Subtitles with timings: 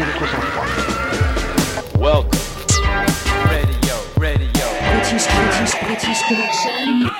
[0.00, 0.64] Gardez votre sang-froid.
[2.00, 2.40] Welcome.
[3.44, 4.64] Radio, radio.
[4.92, 7.10] British, British, British Connection.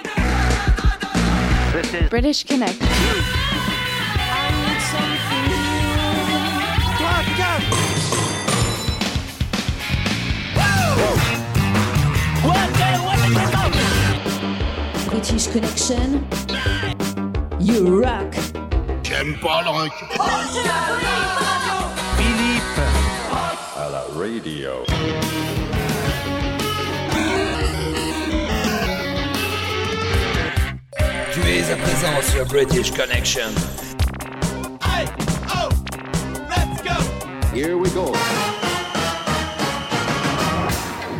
[1.72, 2.78] This is British Connect.
[15.10, 16.26] British Connection.
[17.60, 18.34] You rock.
[19.02, 19.92] J'aime pas le rock.
[20.18, 20.40] À la
[24.16, 24.70] radio.
[31.32, 33.50] Tu es à présent sur British Connection.
[37.54, 38.12] Here we go.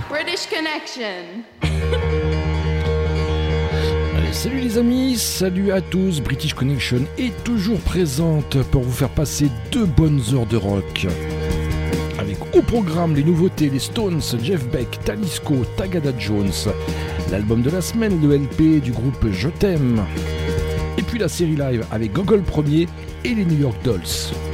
[0.09, 1.45] British Connection.
[4.17, 6.21] Allez, salut les amis, salut à tous.
[6.21, 11.07] British Connection est toujours présente pour vous faire passer deux bonnes heures de rock.
[12.61, 16.53] Au programme les nouveautés, les Stones, Jeff Beck, Talisco, Tagada Jones,
[17.31, 20.05] l'album de la semaine, le LP du groupe Je t'aime.
[20.99, 22.87] Et puis la série live avec Gogol Premier
[23.25, 24.50] et les New York Dolls.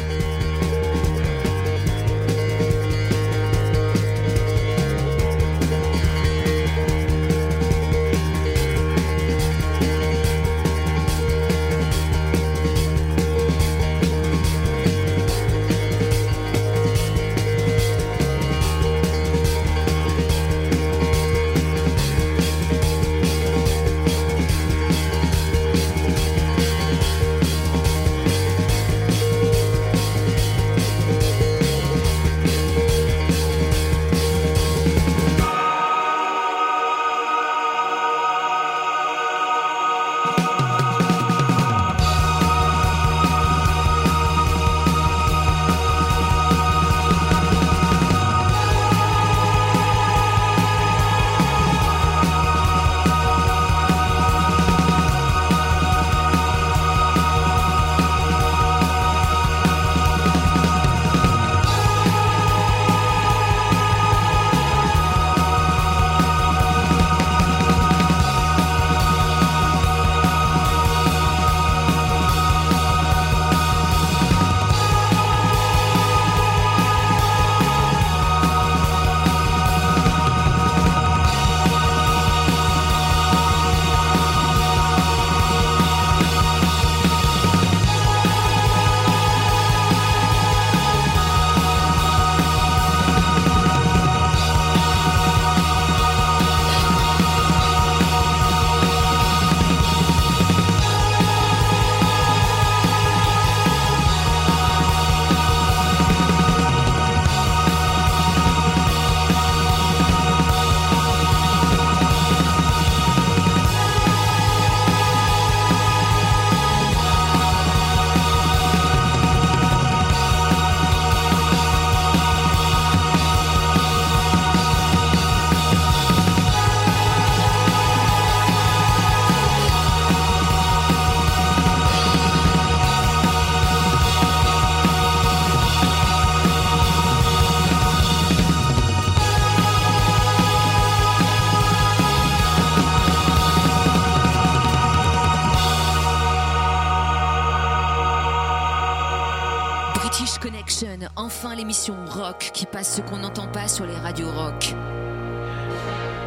[151.26, 154.74] Enfin l'émission rock qui passe ce qu'on n'entend pas sur les radios rock.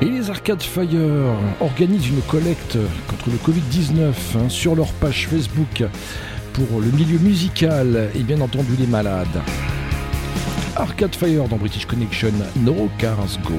[0.02, 2.78] Et les Arcade Fire organisent une collecte
[3.08, 5.86] contre le Covid-19 hein, sur leur page Facebook
[6.52, 9.42] pour le milieu musical et bien entendu les malades.
[10.76, 13.56] Arcade Fire dans British Connection, No Cars Go.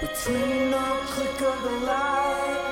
[0.00, 2.69] between the click of the light.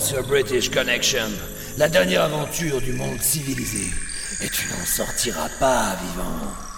[0.00, 1.28] Sur British Connection,
[1.76, 3.92] la dernière aventure du monde civilisé.
[4.42, 6.68] Et tu n'en sortiras pas vivant.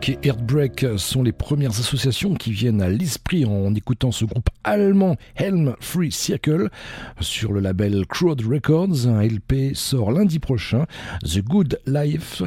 [0.00, 4.48] Punk et Heartbreak sont les premières associations qui viennent à l'esprit en écoutant ce groupe
[4.64, 6.70] allemand Helm Free Circle
[7.20, 9.06] sur le label Crowd Records.
[9.06, 10.86] Un LP sort lundi prochain,
[11.22, 12.42] The Good Life.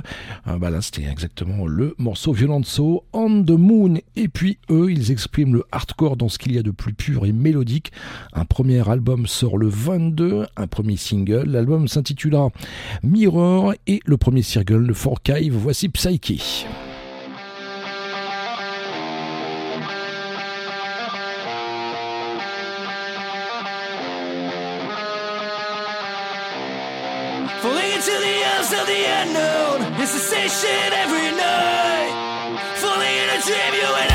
[0.46, 3.96] Ah, bah là, c'était exactement le morceau Violento On the Moon.
[4.16, 7.26] Et puis eux, ils expriment le hardcore dans ce qu'il y a de plus pur
[7.26, 7.92] et mélodique.
[8.34, 11.50] Un premier album sort le 22, un premier single.
[11.50, 12.50] L'album s'intitulera
[13.04, 15.54] Mirror et le premier single, le Forkive.
[15.54, 16.66] Voici Psyche.
[29.24, 32.60] Arms of the unknown, it's sensation every night.
[32.76, 34.13] Falling in a dream, you and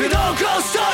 [0.00, 0.89] If it all goes dark,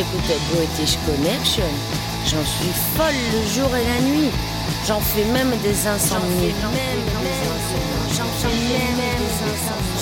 [0.00, 1.68] j'écoute British Connection.
[2.24, 4.30] J'en suis folle le jour et la nuit.
[4.86, 6.54] J'en fais même des insomnies.
[6.62, 8.00] J'en fais même des insomnies.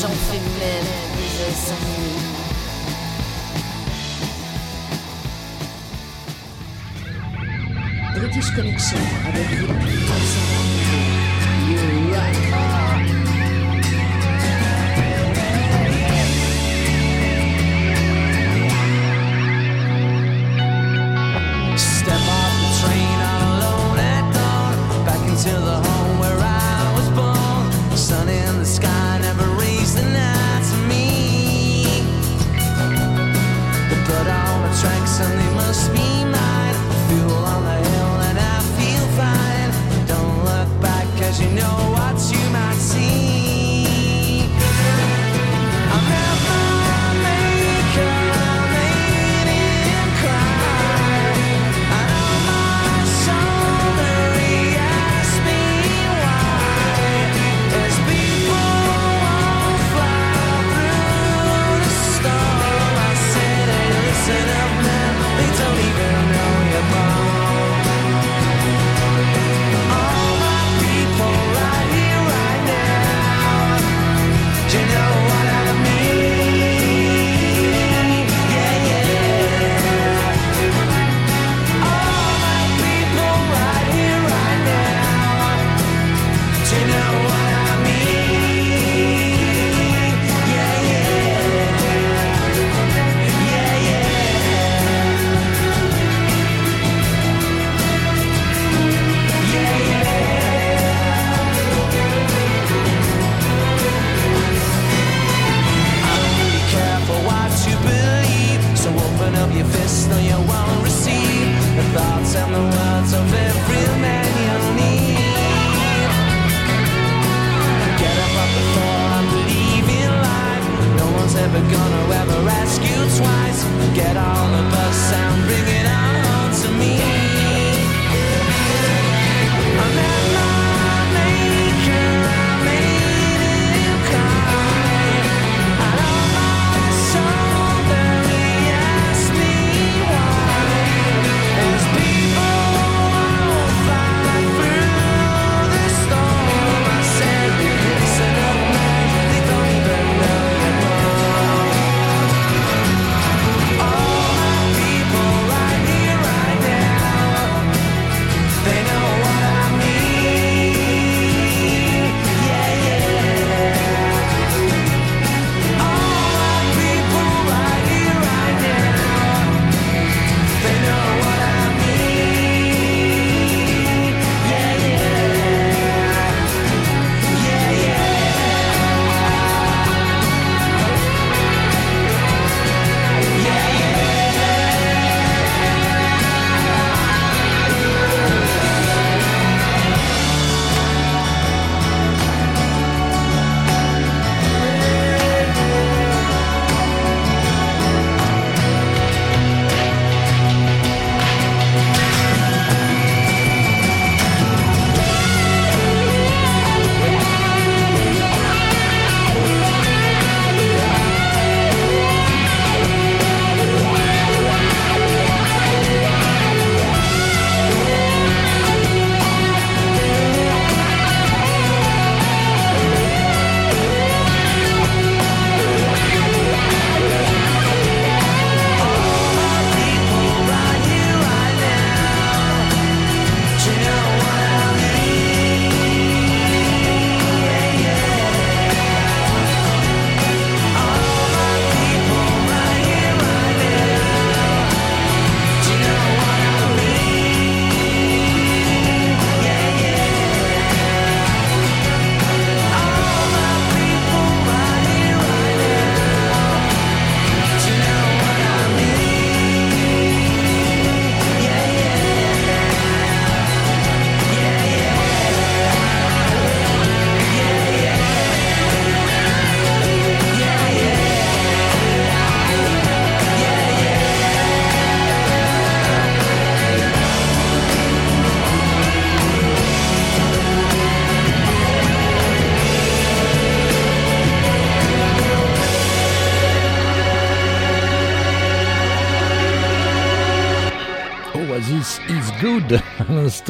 [0.00, 2.18] J'en fais même des insomnies.
[8.14, 9.48] British Connection avec
[35.20, 36.07] and they must be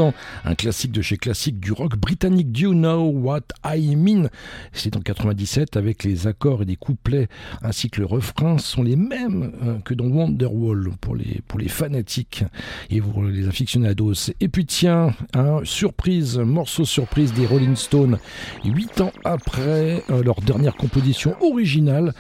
[0.01, 4.29] un classique de chez classique du rock britannique, Do You Know What I Mean?
[4.73, 7.29] C'est en 97 avec les accords et des couplets
[7.63, 11.69] ainsi que le refrain sont les mêmes euh, que dans Wonderwall pour les, pour les
[11.69, 12.45] fanatiques.
[12.91, 14.31] Et pour les aficionados.
[14.41, 18.19] Et puis tiens, un surprise, morceau surprise des Rolling Stones,
[18.65, 22.15] huit ans après euh, leur dernière composition originale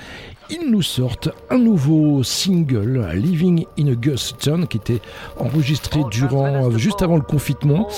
[0.50, 5.00] ils nous sortent un nouveau single, Living in a Ghost Town, qui était
[5.38, 7.88] enregistré durant, juste avant le confinement.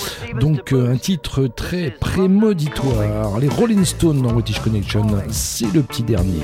[0.41, 3.39] Donc euh, un titre très prémoditoire.
[3.39, 6.41] Les Rolling Stones dans British Connection, c'est le petit dernier.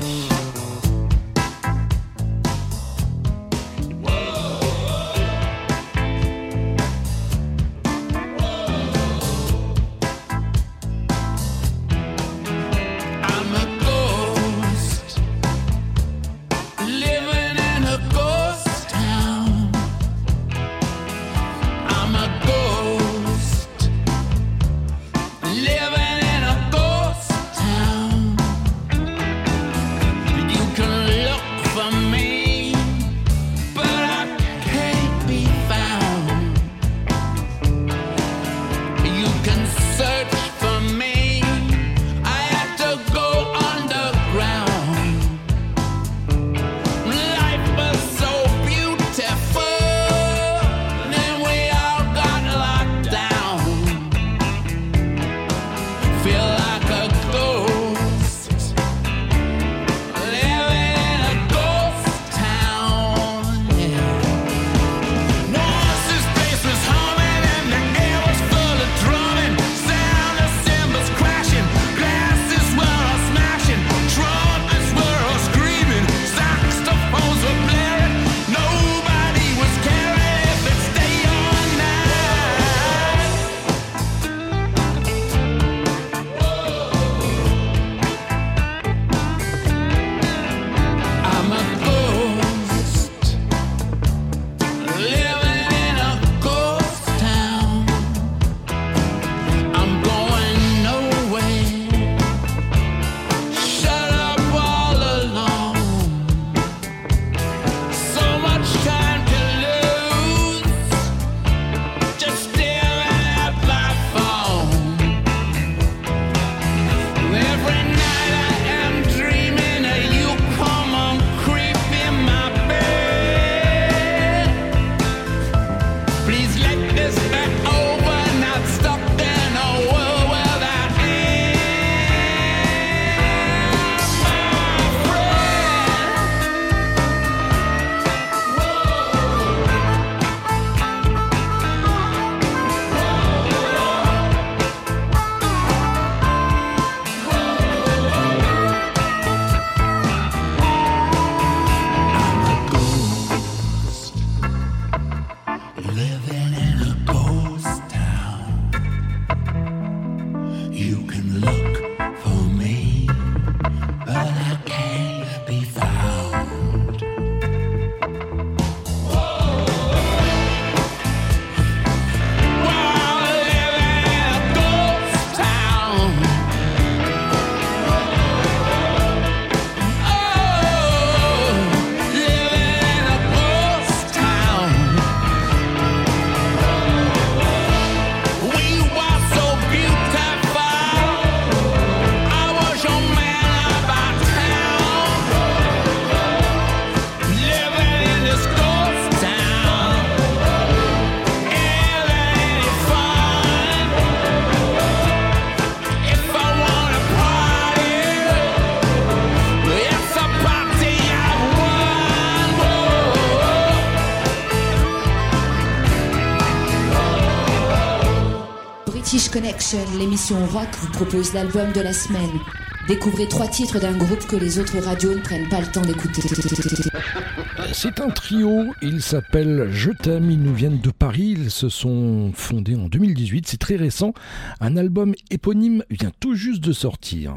[219.99, 222.39] L'émission rock vous propose l'album de la semaine.
[222.87, 226.21] Découvrez trois titres d'un groupe que les autres radios ne prennent pas le temps d'écouter.
[227.73, 232.31] C'est un trio, ils s'appellent Je t'aime, ils nous viennent de Paris, ils se sont
[232.33, 234.13] fondés en 2018, c'est très récent.
[234.61, 237.35] Un album éponyme vient tout juste de sortir.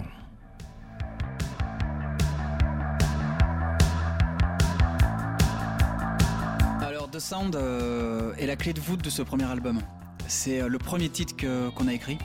[6.80, 9.80] Alors The Sound euh, est la clé de voûte de ce premier album.
[10.28, 11.34] C'est euh, le premier titre
[11.74, 12.18] qu'on a écrit.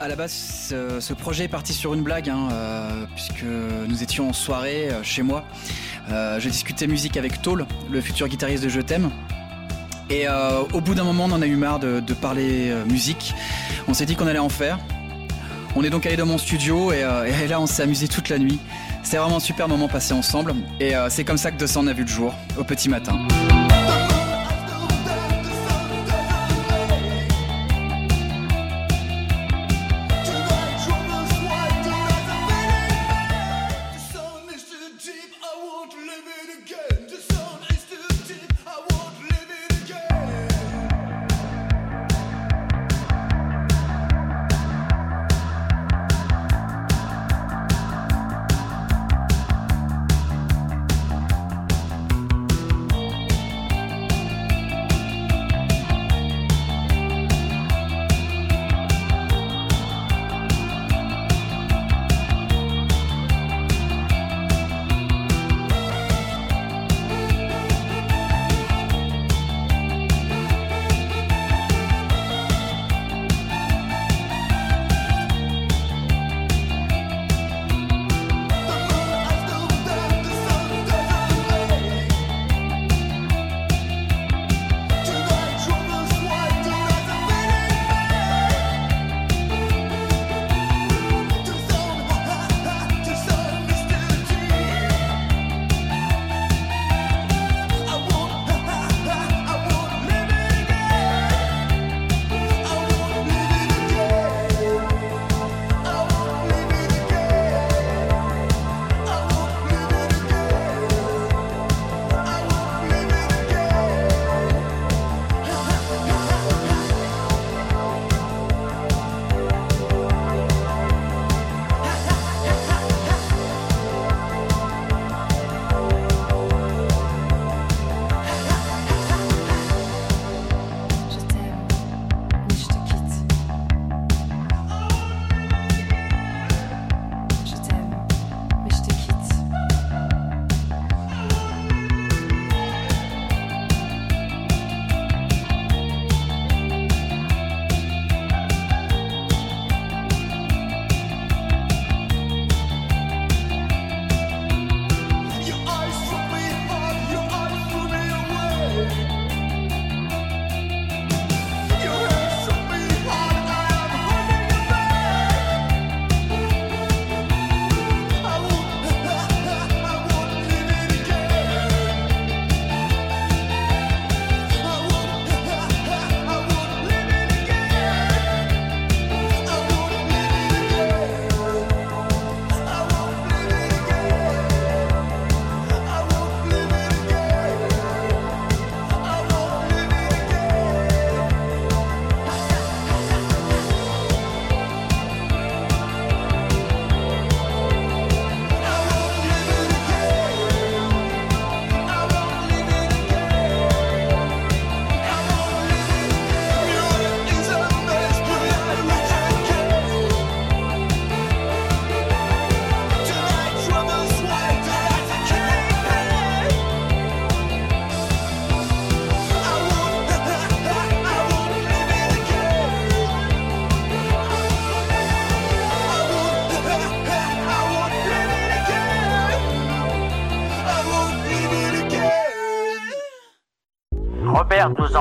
[0.00, 3.44] À la base, ce, projet est parti sur une blague, hein, euh, puisque
[3.86, 5.44] nous étions en soirée euh, chez moi.
[6.08, 9.10] je discutais musique avec Toll, le futur guitariste de Je t'aime.
[10.08, 10.26] Et
[10.72, 13.32] au bout d'un moment, on en a eu marre de, parler musique.
[13.86, 14.80] On s'est dit qu'on allait en faire.
[15.76, 18.38] On est donc allé dans mon studio et, et là, on s'est amusé toute la
[18.38, 18.58] nuit.
[19.04, 20.52] C'était vraiment un super moment passé ensemble.
[20.80, 23.20] Et c'est comme ça que 200 a vu le jour, au petit matin.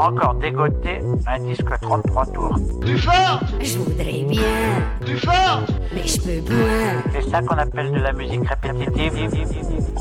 [0.09, 2.57] Encore dégoté un disque 33 tours.
[2.83, 4.41] Du fort Je voudrais bien,
[5.05, 5.61] Du fort
[5.93, 7.03] mais je peux point.
[7.13, 9.13] C'est ça qu'on appelle de la musique répétitive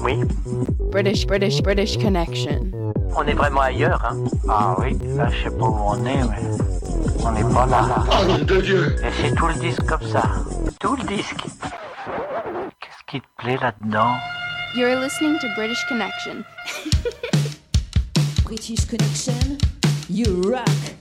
[0.02, 0.20] Oui.
[0.90, 2.60] British, British, British Connection.
[3.16, 4.16] On est vraiment ailleurs, hein
[4.48, 7.84] Ah oui, là je sais pas où on est, mais on n'est pas là.
[8.10, 10.22] Oh nom de Dieu Et c'est tout le disque comme ça.
[10.80, 11.44] Tout le disque.
[12.80, 14.14] Qu'est-ce qui te plaît là-dedans?
[14.74, 16.44] You're listening to British Connection.
[18.44, 19.34] British Connection,
[20.08, 20.97] you rock.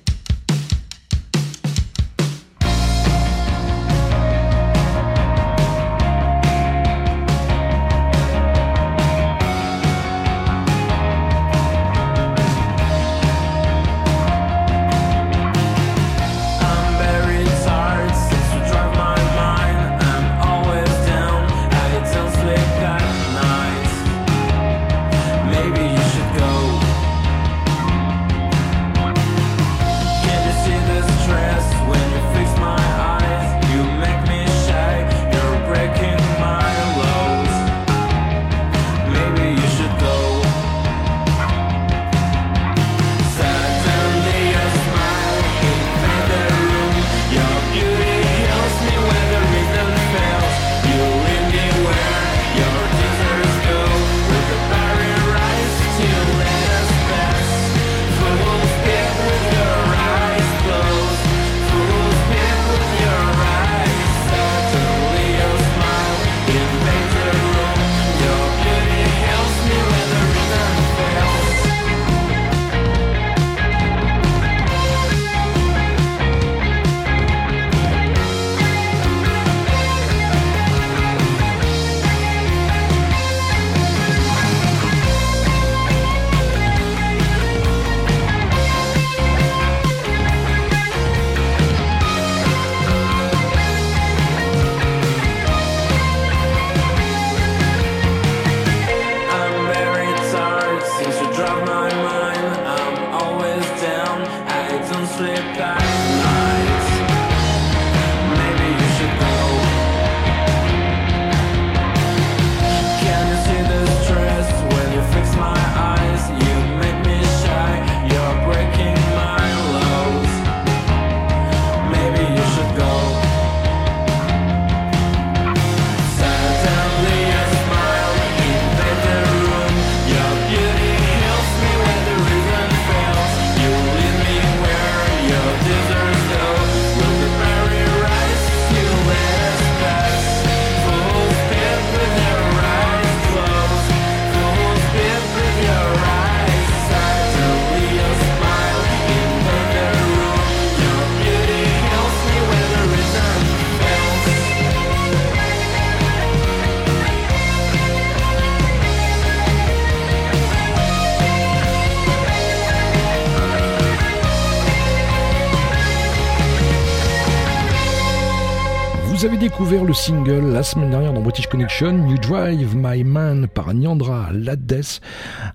[169.87, 174.83] Le single la semaine dernière dans British Connection, You Drive My Man par Nyandra Laddes.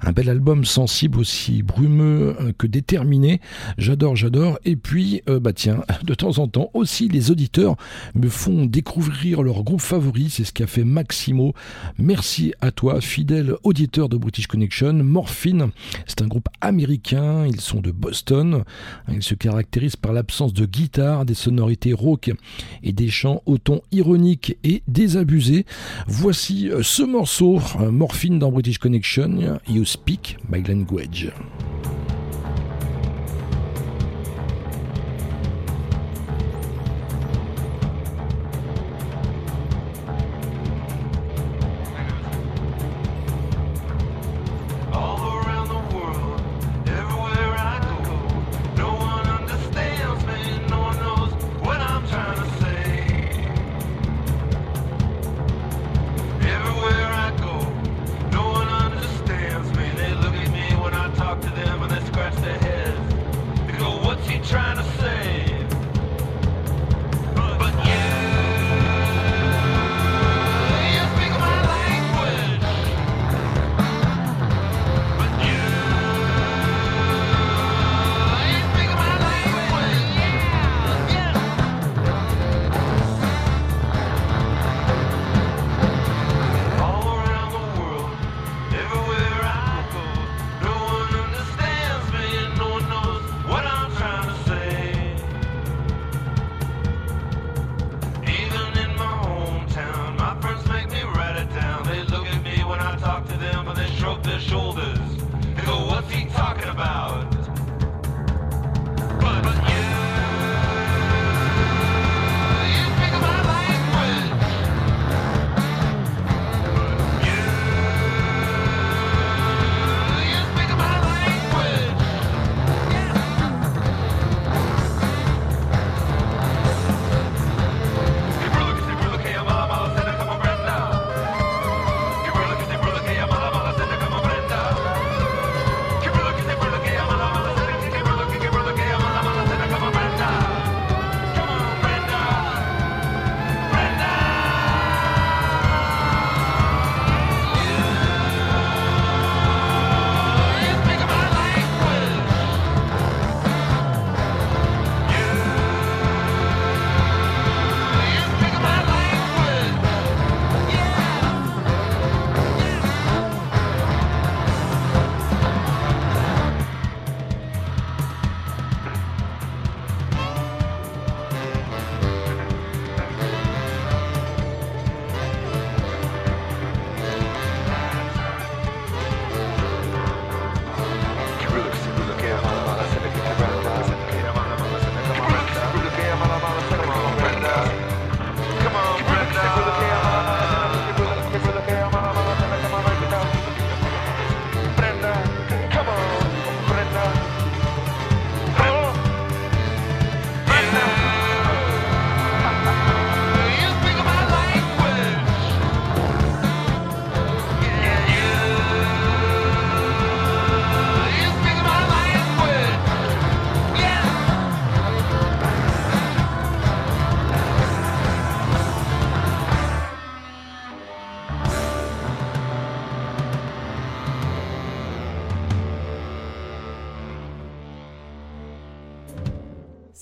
[0.01, 3.43] Un bel album sensible, aussi brumeux euh, que déterminé.
[3.77, 4.59] J'adore, j'adore.
[4.65, 7.77] Et puis, euh, bah tiens, de temps en temps aussi, les auditeurs
[8.15, 10.31] me font découvrir leur groupe favori.
[10.31, 11.53] C'est ce qu'a fait Maximo.
[11.99, 14.95] Merci à toi, fidèle auditeur de British Connection.
[14.95, 15.73] Morphine,
[16.07, 17.45] c'est un groupe américain.
[17.47, 18.65] Ils sont de Boston.
[19.13, 22.31] Ils se caractérisent par l'absence de guitare, des sonorités rauques
[22.83, 24.22] et des chants au ton ironique
[24.65, 25.67] et désabusé.
[26.07, 31.33] Voici euh, ce morceau, euh, Morphine dans British Connection, You Speak My Language.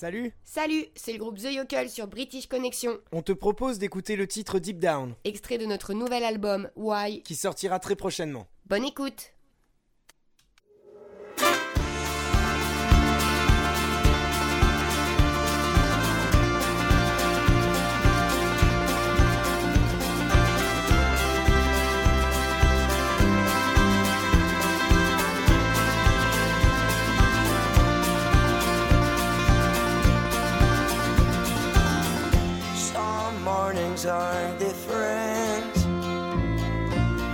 [0.01, 4.25] Salut Salut, c'est le groupe The Yokel sur British Connection, On te propose d'écouter le
[4.25, 7.21] titre Deep Down, extrait de notre nouvel album Why.
[7.21, 8.47] qui sortira très prochainement.
[8.65, 9.33] Bonne écoute
[34.03, 35.75] Mornings are different.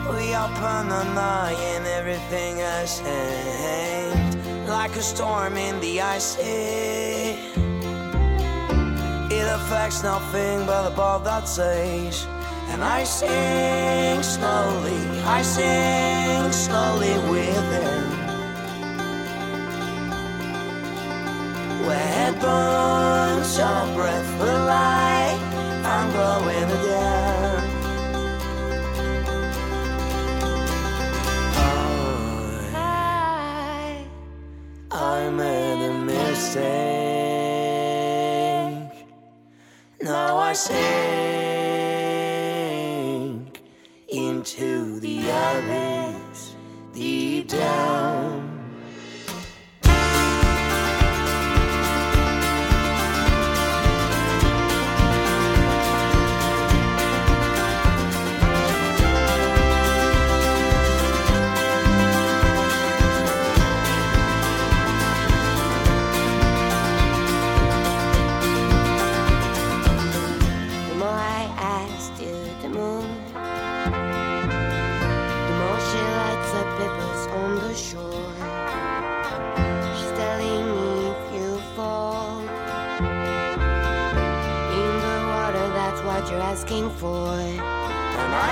[0.10, 4.38] We open the night and everything has changed.
[4.68, 6.38] Like a storm in the ice.
[9.30, 12.26] It affects nothing but above that stage.
[12.70, 18.04] And I sing slowly, I sing slowly within.
[21.88, 23.58] Where it burns,
[23.96, 25.08] breath will lie.
[25.88, 27.64] I Find glow in the dark.
[32.76, 34.06] I,
[34.92, 36.68] I made a mistake.
[40.02, 40.78] Now I sink
[44.10, 46.56] into the abyss
[46.94, 48.17] deep down.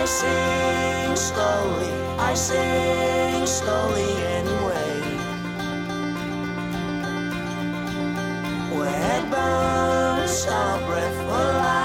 [0.05, 1.89] I sing slowly,
[2.19, 4.03] I sing slowly
[4.37, 5.01] anyway.
[8.71, 11.84] We're headbound, our breath for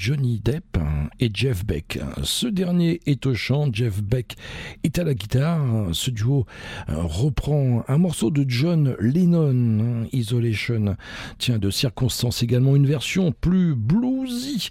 [0.00, 0.78] Johnny Depp
[1.20, 2.00] et Jeff Beck.
[2.22, 4.34] Ce dernier est au chant, Jeff Beck
[4.82, 5.60] est à la guitare.
[5.92, 6.46] Ce duo
[6.88, 10.96] reprend un morceau de John Lennon, Isolation.
[11.36, 14.70] Tiens, de circonstance également une version plus bluesy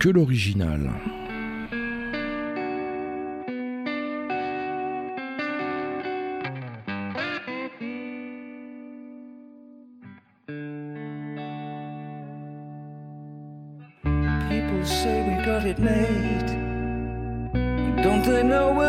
[0.00, 0.90] que l'original.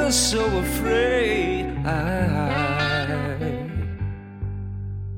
[0.07, 1.65] We're so afraid?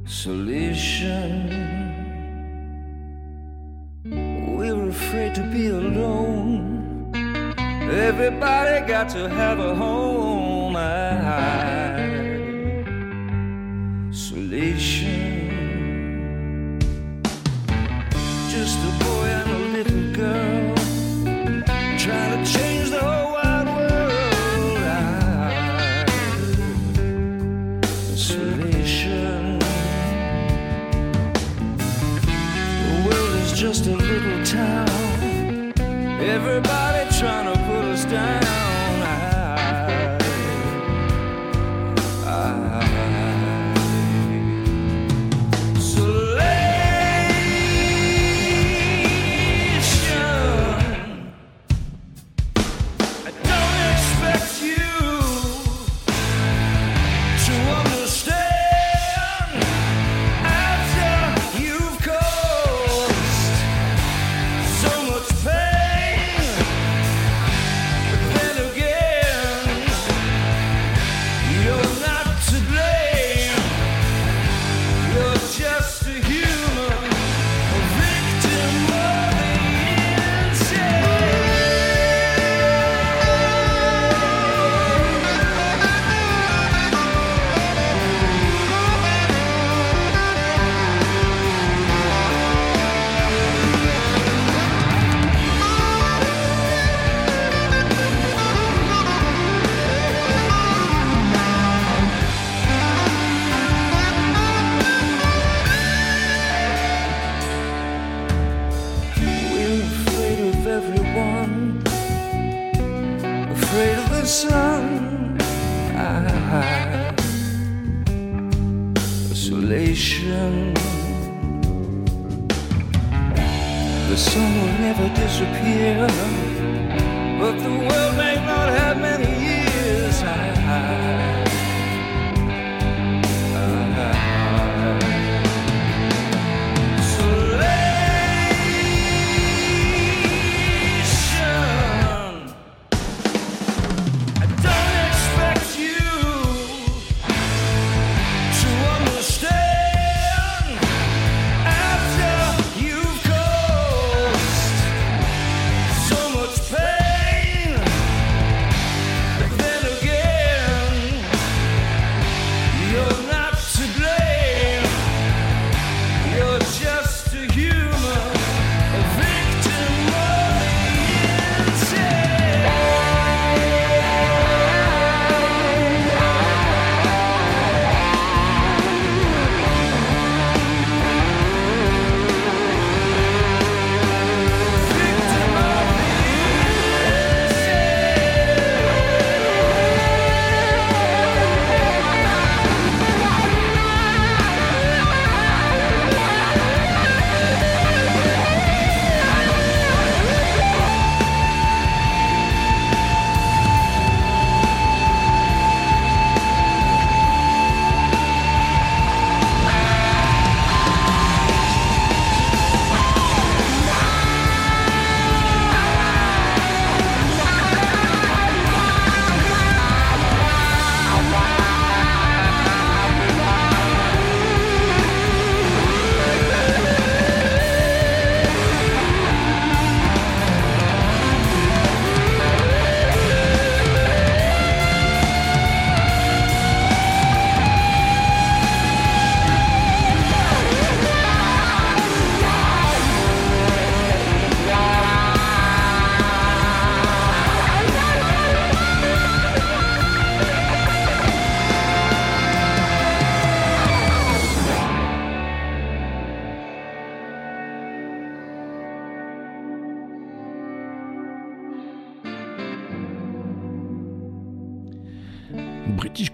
[0.03, 1.35] Isolation.
[4.57, 7.11] We're afraid to be alone.
[7.91, 10.75] Everybody got to have a home.
[14.09, 15.18] Isolation.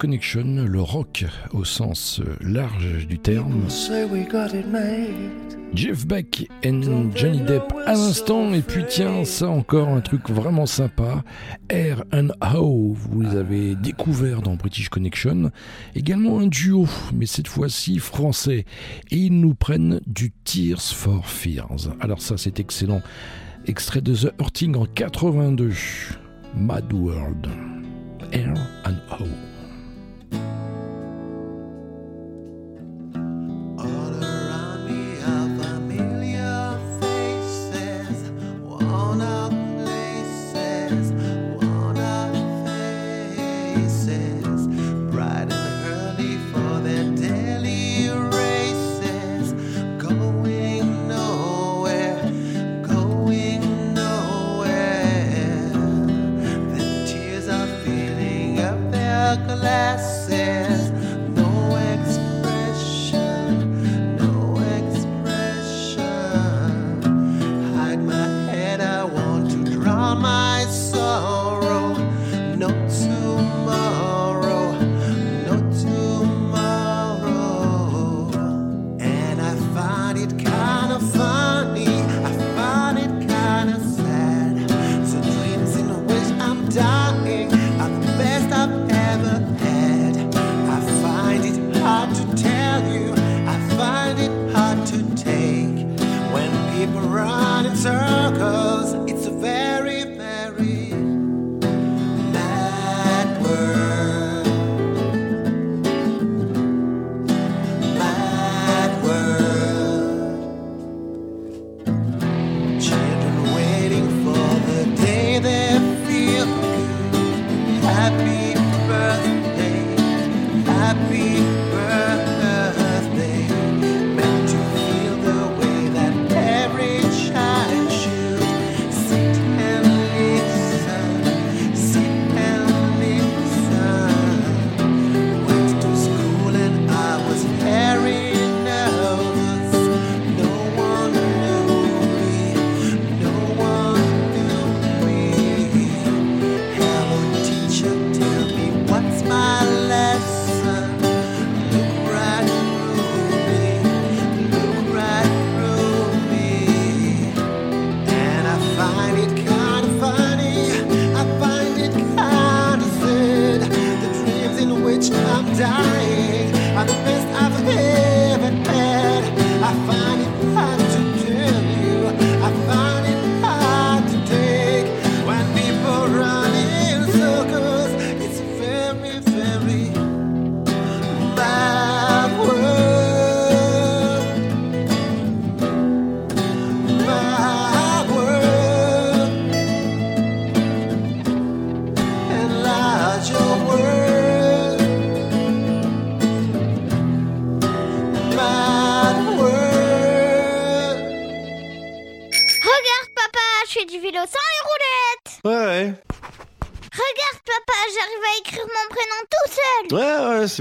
[0.06, 3.64] Connection, le rock au sens large du terme.
[5.74, 6.72] Jeff Beck et
[7.16, 11.24] Johnny Depp à l'instant, et puis tiens, ça encore un truc vraiment sympa.
[11.70, 15.50] Air and How, vous les avez découverts dans British Connection.
[15.96, 18.66] Également un duo, mais cette fois-ci français.
[19.10, 21.90] Et ils nous prennent du Tears for Fears.
[22.00, 23.02] Alors ça, c'est excellent.
[23.66, 25.72] Extrait de The Hurting en 82.
[26.56, 27.48] Mad World.
[28.32, 28.54] Air
[28.86, 29.55] and How.
[30.36, 30.75] thank you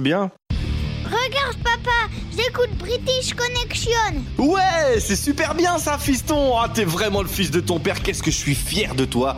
[0.05, 0.31] bien.
[1.05, 4.23] Regarde papa, j'écoute British Connection.
[4.39, 6.57] Ouais, c'est super bien ça, fiston.
[6.57, 8.03] Ah, t'es vraiment le fils de ton père.
[8.03, 9.35] Qu'est-ce que je suis fier de toi.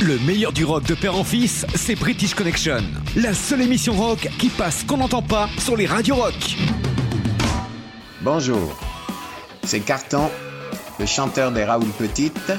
[0.00, 2.82] Le meilleur du rock de père en fils, c'est British Connection.
[3.16, 6.56] La seule émission rock qui passe qu'on n'entend pas sur les radios rock.
[8.20, 8.78] Bonjour,
[9.64, 10.30] c'est Carton,
[11.00, 12.52] le chanteur des Raoul Petite,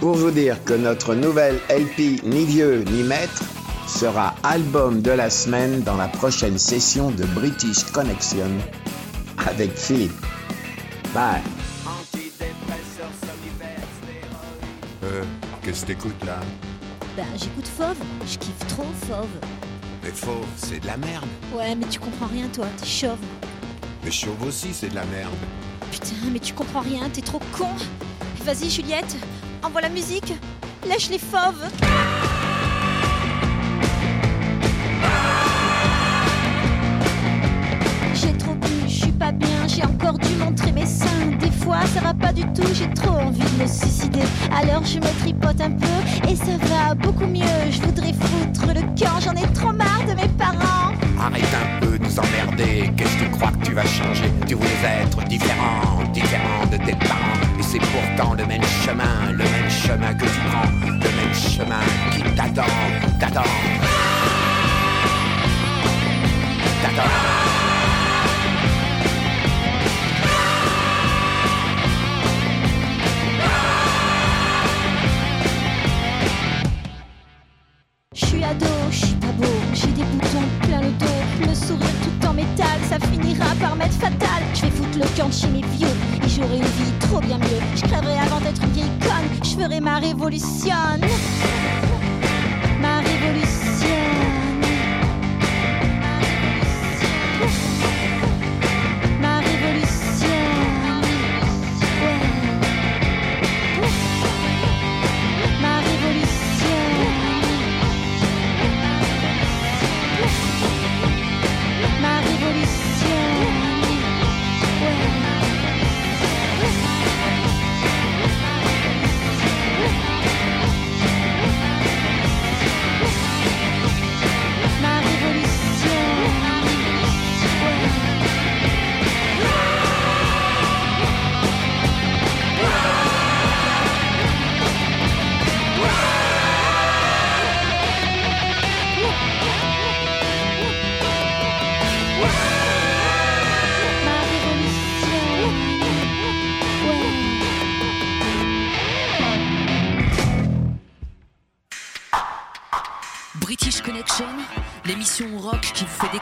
[0.00, 3.44] pour vous dire que notre nouvelle LP Ni vieux ni maître
[3.86, 8.50] sera album de la semaine dans la prochaine session de British Connection
[9.46, 10.12] avec Philippe.
[11.14, 11.42] Bye.
[15.04, 15.22] Euh,
[15.62, 16.40] qu'est-ce que t'écoutes là?
[17.16, 17.96] Bah, j'écoute Fauve.
[18.26, 19.28] Je kiffe trop Fauve.
[20.02, 21.26] Mais faux, c'est de la merde.
[21.54, 22.66] Ouais, mais tu comprends rien, toi.
[22.76, 23.18] T'es chauve.
[24.04, 25.32] Mais chauve aussi, c'est de la merde.
[25.90, 27.08] Putain, mais tu comprends rien.
[27.08, 27.70] T'es trop con.
[28.44, 29.16] Vas-y, Juliette.
[29.62, 30.32] Envoie la musique.
[30.86, 31.64] Lâche les fauves.
[39.76, 41.06] J'ai encore dû montrer mes seins.
[41.38, 44.22] Des fois ça va pas du tout, j'ai trop envie de me suicider.
[44.50, 47.70] Alors je me tripote un peu et ça va beaucoup mieux.
[47.70, 50.92] Je voudrais foutre le camp, j'en ai trop marre de mes parents.
[51.20, 52.90] Arrête un peu de nous emmerder.
[52.96, 54.30] Qu'est-ce que tu crois que tu vas changer?
[54.46, 57.58] Tu voulais être différent, différent de tes parents.
[57.58, 61.84] Et c'est pourtant le même chemin, le même chemin que tu prends, le même chemin
[62.12, 62.72] qui t'attend,
[63.20, 63.42] t'attend.
[90.16, 91.02] révolutionne.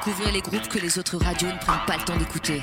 [0.04, 2.60] Découvrir les groupes que les autres radios ne prennent pas le temps d'écouter.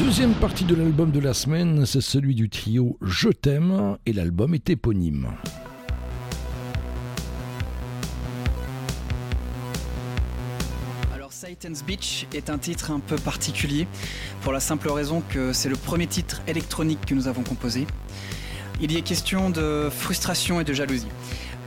[0.00, 4.52] Deuxième partie de l'album de la semaine, c'est celui du trio Je t'aime et l'album
[4.54, 5.28] est éponyme.
[11.14, 13.86] Alors Satan's Beach est un titre un peu particulier
[14.42, 17.86] pour la simple raison que c'est le premier titre électronique que nous avons composé.
[18.80, 21.08] Il y est question de frustration et de jalousie.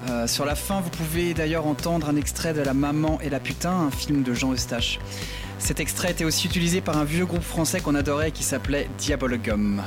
[0.10, 3.40] Euh, sur la fin, vous pouvez d'ailleurs entendre un extrait de La Maman et la
[3.40, 5.00] Putain, un film de Jean Eustache.
[5.60, 9.82] Cet extrait était aussi utilisé par un vieux groupe français qu'on adorait qui s'appelait Diabologum.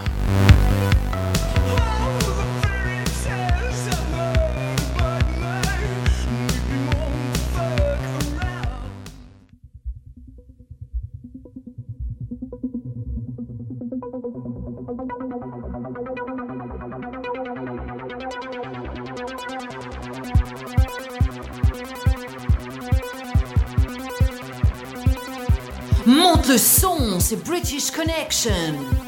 [27.37, 29.04] British Connection.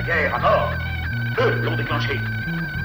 [0.00, 0.72] La guerre à mort.
[1.40, 2.20] Eux l'ont déclenchée.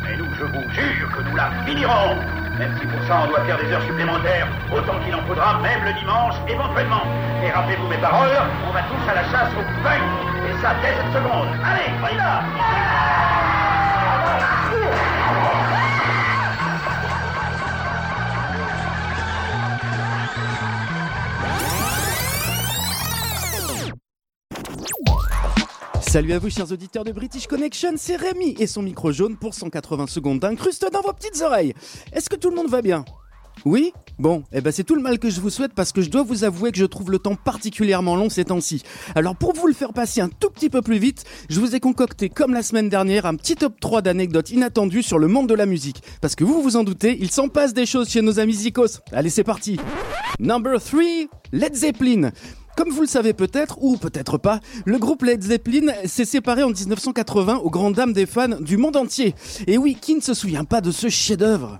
[0.03, 2.15] Mais nous, je vous jure que nous la finirons.
[2.57, 5.83] Même si pour ça on doit faire des heures supplémentaires, autant qu'il en faudra, même
[5.83, 7.03] le dimanche, éventuellement.
[7.43, 8.29] Et rappelez-vous mes paroles,
[8.67, 9.99] on va tous à la chasse au pain.
[10.47, 11.49] Et ça dès cette seconde.
[11.63, 12.43] Allez, on y va
[26.15, 29.53] Salut à vous chers auditeurs de British Connection, c'est Rémi et son micro jaune pour
[29.53, 31.73] 180 secondes d'incruste dans vos petites oreilles.
[32.13, 33.03] Est-ce que tout le monde va bien?
[33.65, 33.91] Oui?
[34.17, 36.23] Bon, eh ben c'est tout le mal que je vous souhaite parce que je dois
[36.23, 38.81] vous avouer que je trouve le temps particulièrement long ces temps-ci.
[39.13, 41.81] Alors pour vous le faire passer un tout petit peu plus vite, je vous ai
[41.81, 45.53] concocté comme la semaine dernière un petit top 3 d'anecdotes inattendues sur le monde de
[45.53, 46.01] la musique.
[46.21, 49.01] Parce que vous vous en doutez, il s'en passe des choses chez nos amis Zikos.
[49.11, 49.81] Allez c'est parti
[50.39, 51.01] Number 3,
[51.51, 52.31] Led Zeppelin
[52.75, 56.69] comme vous le savez peut-être, ou peut-être pas, le groupe Led Zeppelin s'est séparé en
[56.69, 59.33] 1980 aux grandes dames des fans du monde entier.
[59.67, 61.79] Et oui, qui ne se souvient pas de ce chef-d'œuvre?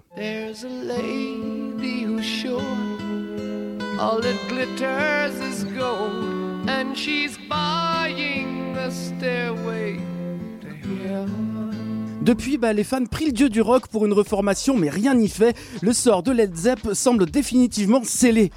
[12.22, 15.30] Depuis, bah, les fans prient le dieu du rock pour une reformation, mais rien n'y
[15.30, 15.56] fait.
[15.82, 18.52] Le sort de Led Zepp semble définitivement scellé.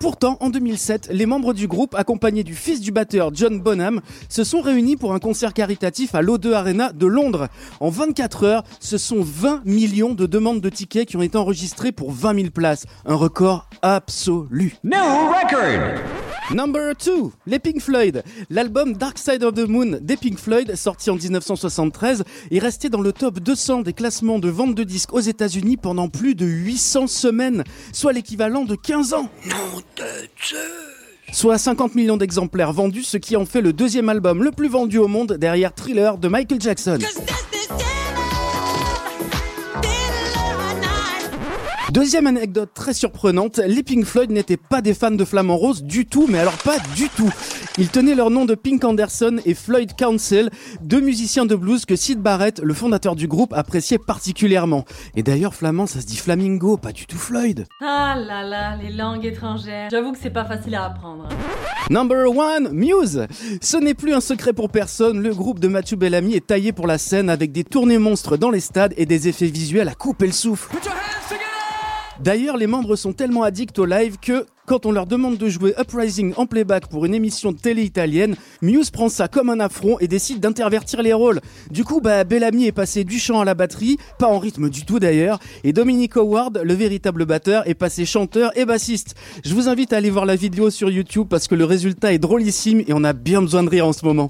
[0.00, 4.44] Pourtant, en 2007, les membres du groupe, accompagnés du fils du batteur John Bonham, se
[4.44, 7.48] sont réunis pour un concert caritatif à l'O2 Arena de Londres.
[7.80, 11.92] En 24 heures, ce sont 20 millions de demandes de tickets qui ont été enregistrées
[11.92, 12.86] pour 20 000 places.
[13.04, 14.74] Un record absolu.
[16.54, 18.24] Number 2, les Pink Floyd.
[18.50, 23.00] L'album Dark Side of the Moon des Pink Floyd, sorti en 1973, est resté dans
[23.00, 27.06] le top 200 des classements de vente de disques aux États-Unis pendant plus de 800
[27.06, 29.30] semaines, soit l'équivalent de 15 ans.
[31.32, 34.98] Soit 50 millions d'exemplaires vendus, ce qui en fait le deuxième album le plus vendu
[34.98, 36.98] au monde derrière Thriller de Michael Jackson.
[41.92, 46.06] Deuxième anecdote très surprenante, les Pink Floyd n'étaient pas des fans de Flamand Rose du
[46.06, 47.32] tout, mais alors pas du tout.
[47.78, 50.50] Ils tenaient leur nom de Pink Anderson et Floyd Council,
[50.82, 54.84] deux musiciens de blues que Sid Barrett, le fondateur du groupe, appréciait particulièrement.
[55.16, 57.66] Et d'ailleurs, flamand, ça se dit flamingo, pas du tout Floyd.
[57.80, 59.88] Ah là là, les langues étrangères.
[59.90, 61.28] J'avoue que c'est pas facile à apprendre.
[61.90, 63.26] Number one, Muse.
[63.60, 66.86] Ce n'est plus un secret pour personne, le groupe de Mathieu Bellamy est taillé pour
[66.86, 70.26] la scène avec des tournées monstres dans les stades et des effets visuels à couper
[70.26, 70.70] le souffle.
[72.22, 75.74] D'ailleurs, les membres sont tellement addicts au live que, quand on leur demande de jouer
[75.80, 79.98] Uprising en playback pour une émission de télé italienne, Muse prend ça comme un affront
[80.00, 81.40] et décide d'intervertir les rôles.
[81.70, 84.84] Du coup, bah, Bellamy est passé du chant à la batterie, pas en rythme du
[84.84, 89.14] tout d'ailleurs, et Dominic Howard, le véritable batteur, est passé chanteur et bassiste.
[89.42, 92.18] Je vous invite à aller voir la vidéo sur YouTube parce que le résultat est
[92.18, 94.28] drôlissime et on a bien besoin de rire en ce moment.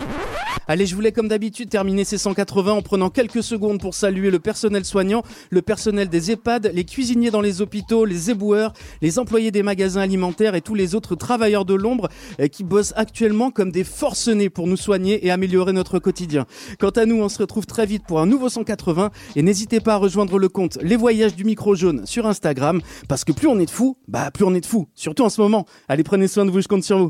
[0.71, 4.39] Allez, je voulais comme d'habitude terminer ces 180 en prenant quelques secondes pour saluer le
[4.39, 9.51] personnel soignant, le personnel des EHPAD, les cuisiniers dans les hôpitaux, les éboueurs, les employés
[9.51, 12.09] des magasins alimentaires et tous les autres travailleurs de l'ombre
[12.39, 16.47] euh, qui bossent actuellement comme des forcenés pour nous soigner et améliorer notre quotidien.
[16.79, 19.95] Quant à nous, on se retrouve très vite pour un nouveau 180 et n'hésitez pas
[19.95, 23.59] à rejoindre le compte Les Voyages du Micro Jaune sur Instagram parce que plus on
[23.59, 25.67] est de fous, bah plus on est de fous, surtout en ce moment.
[25.89, 27.09] Allez, prenez soin de vous, je compte sur vous.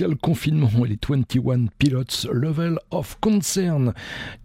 [0.00, 3.92] spécial confinement et les 21 Pilots Level of Concern.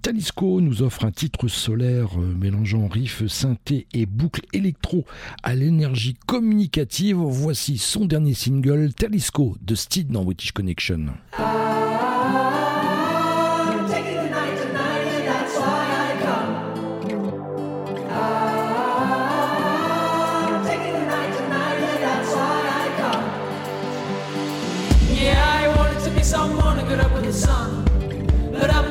[0.02, 5.06] Talisco nous offre un titre solaire euh, mélangeant riff, synthé et boucle électro
[5.44, 7.16] à l'énergie communicative.
[7.16, 11.06] Voici son dernier single, Talisco, de Steed dans British Connection.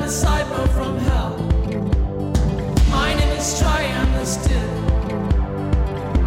[0.05, 1.35] disciple from hell.
[2.91, 3.59] My name is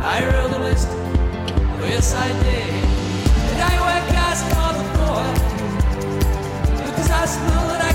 [0.02, 2.70] I wrote a list, oh yes I did.
[3.50, 5.34] And I work as God of God.
[6.86, 7.87] Because I smell that I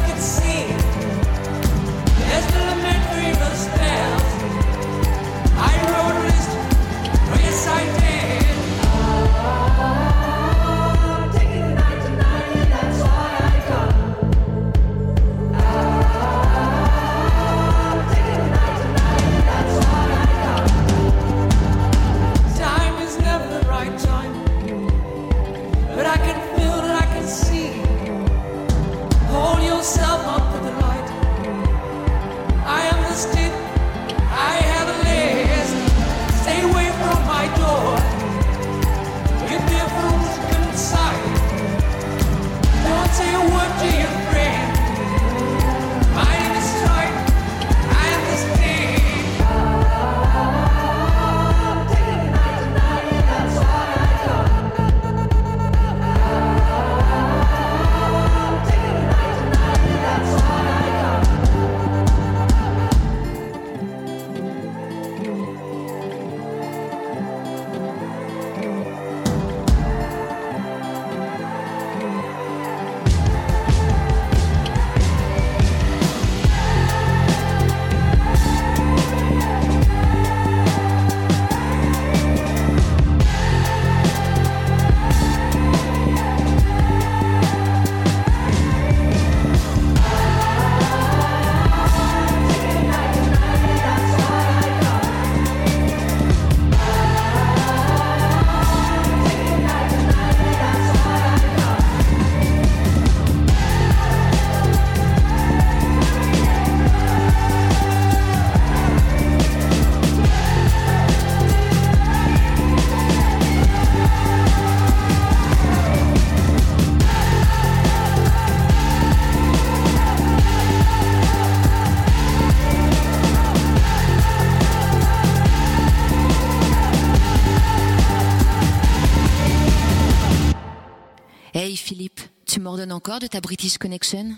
[133.04, 134.38] encore de ta British Connection?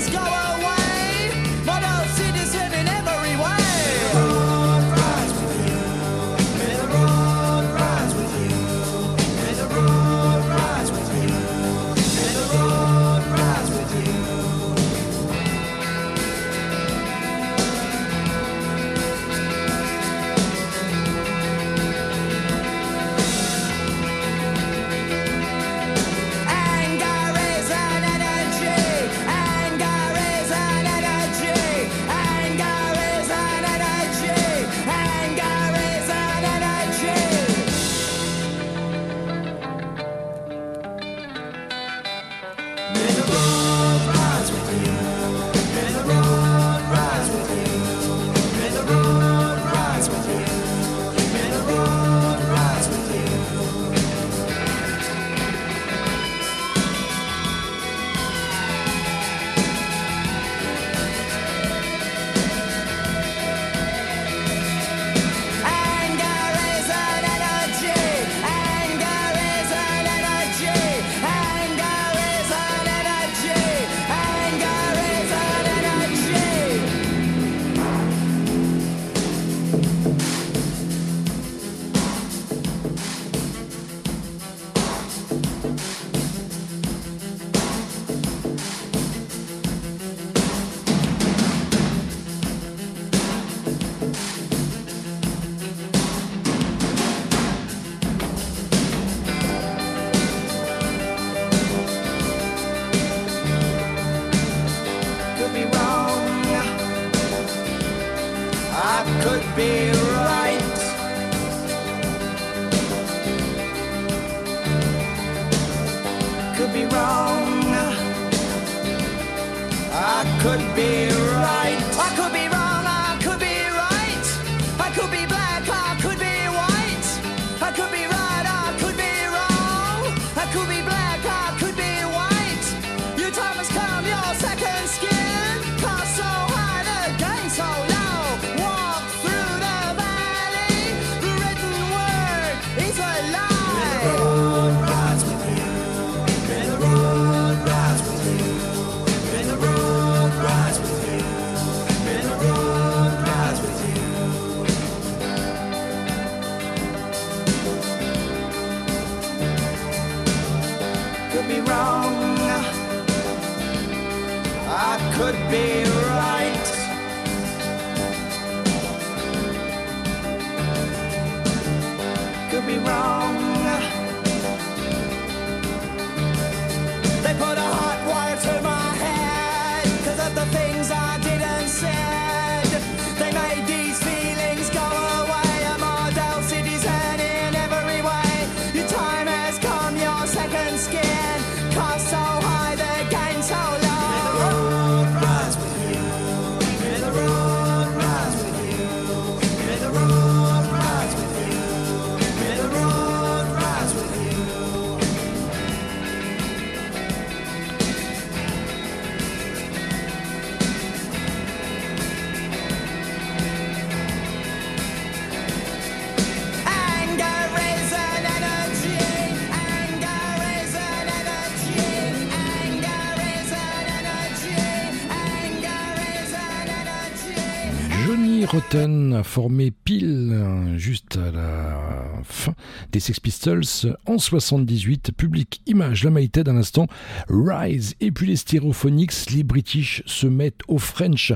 [228.51, 231.79] Rotten, formé pile hein, juste à la
[232.25, 232.53] fin
[232.91, 236.87] des Sex Pistols en 78, public image, la Maïted à l'instant,
[237.29, 241.31] Rise, et puis les Stereophonics, les British se mettent au French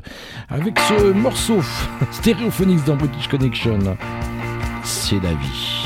[0.49, 1.61] avec ce morceau
[2.11, 3.79] Stereophonics dans British Connection.
[4.83, 5.84] C'est la vie.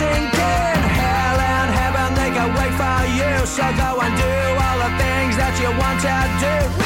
[0.00, 3.32] sinking hell and heaven, they can wait for you.
[3.56, 6.79] So go and do all the things that you want to do.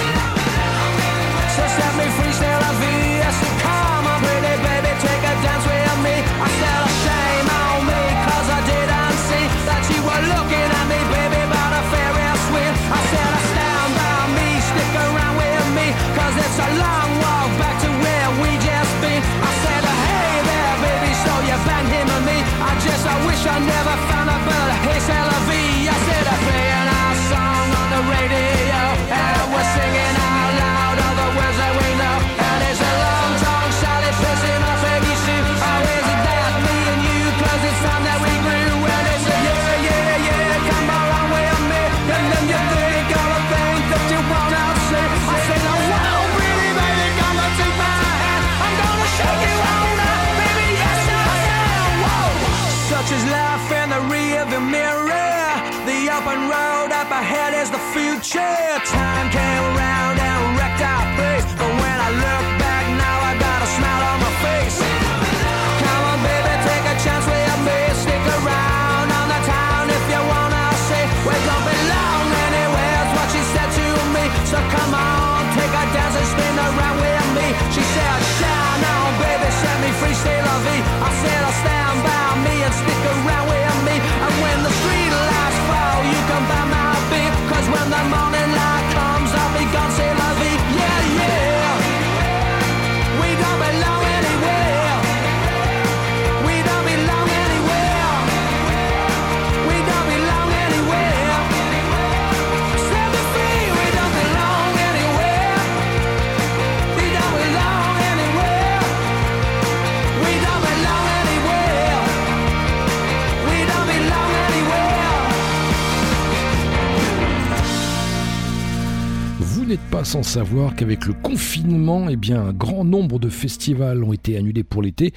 [120.05, 124.65] sans savoir qu'avec le confinement, eh bien, un grand nombre de festivals ont été annulés
[124.65, 125.13] pour l'été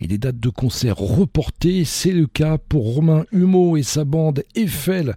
[0.00, 1.84] et des dates de concerts reportées.
[1.84, 5.14] C'est le cas pour Romain Humeau et sa bande Eiffel.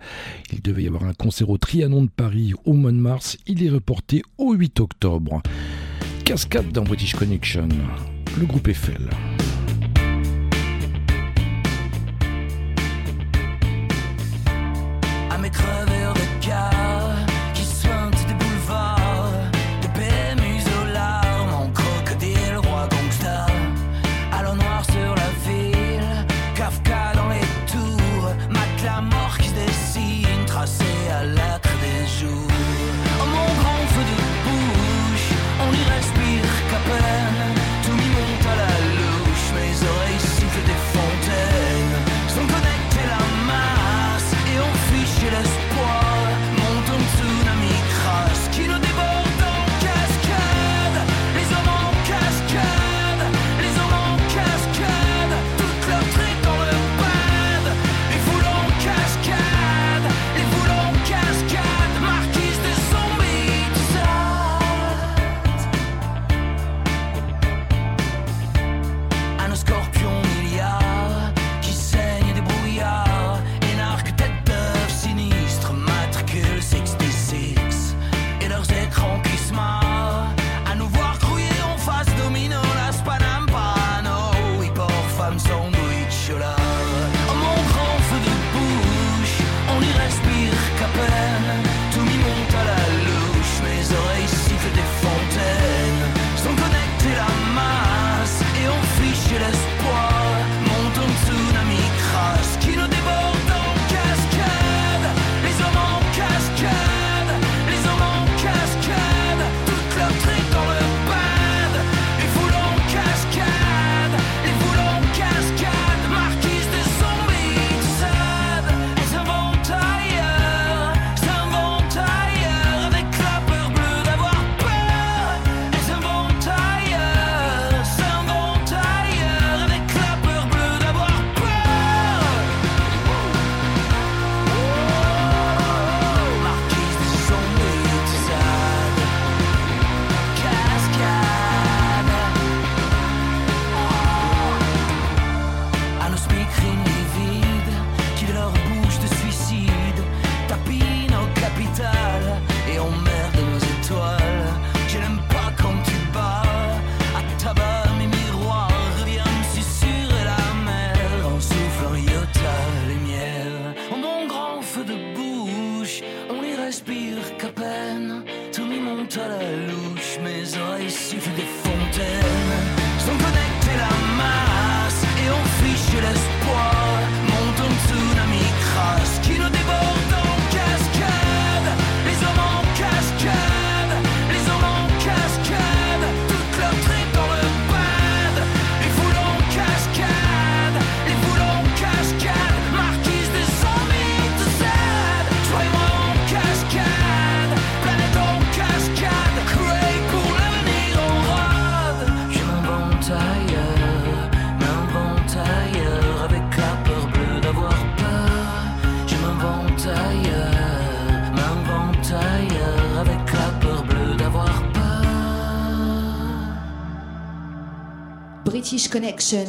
[0.52, 3.38] Il devait y avoir un concert au Trianon de Paris au mois de mars.
[3.48, 5.42] Il est reporté au 8 octobre.
[6.26, 7.70] Cascade dans British Connection,
[8.40, 9.10] le groupe Eiffel.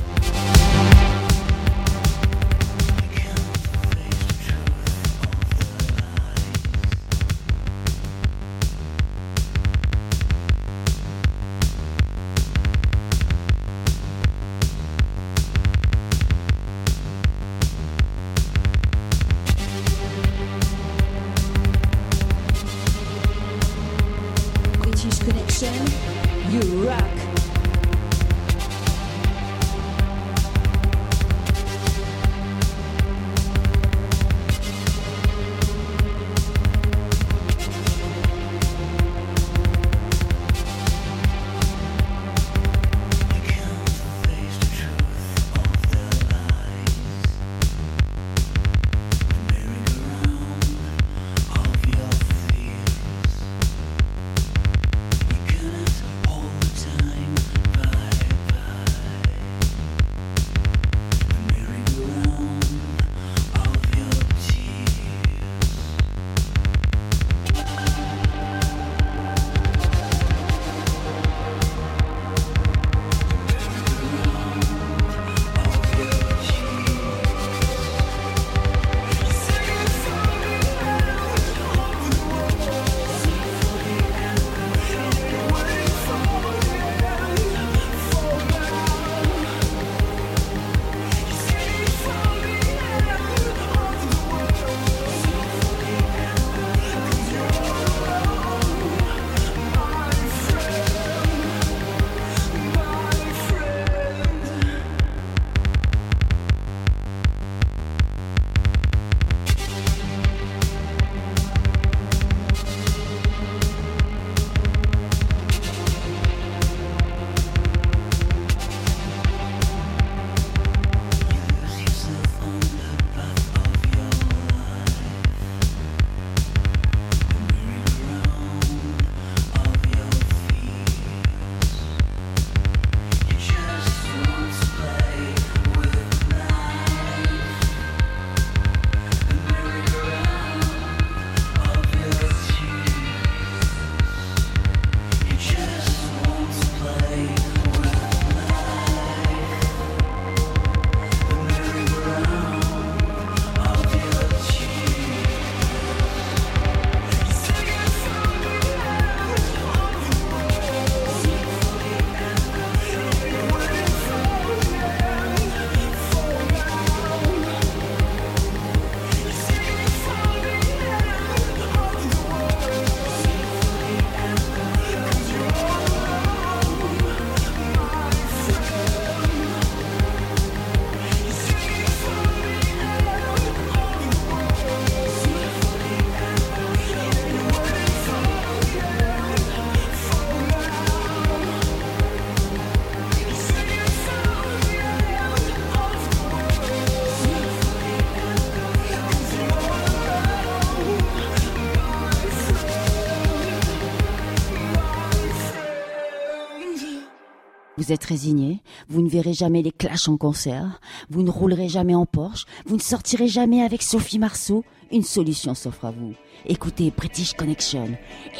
[207.88, 208.60] Vous êtes résigné,
[208.90, 212.76] vous ne verrez jamais les Clash en concert, vous ne roulerez jamais en Porsche, vous
[212.76, 214.66] ne sortirez jamais avec Sophie Marceau.
[214.92, 216.12] Une solution s'offre à vous.
[216.46, 217.88] Écoutez British Connection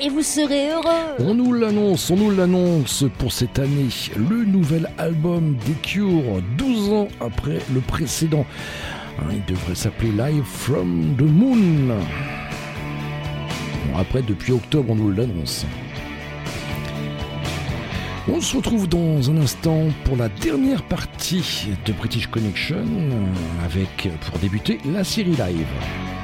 [0.02, 1.16] et vous serez heureux.
[1.20, 3.88] On nous l'annonce, on nous l'annonce pour cette année.
[4.18, 8.46] Le nouvel album des Cure, 12 ans après le précédent.
[9.20, 11.96] Hein, Il devrait s'appeler Live from the Moon.
[13.86, 15.66] Bon, après, depuis octobre, on nous l'annonce.
[18.30, 22.86] On se retrouve dans un instant pour la dernière partie de British Connection
[23.64, 26.17] avec, pour débuter, la série live.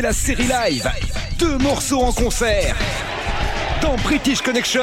[0.00, 0.88] la série live.
[1.38, 2.76] Deux morceaux en concert.
[3.80, 4.80] Dans British Connection.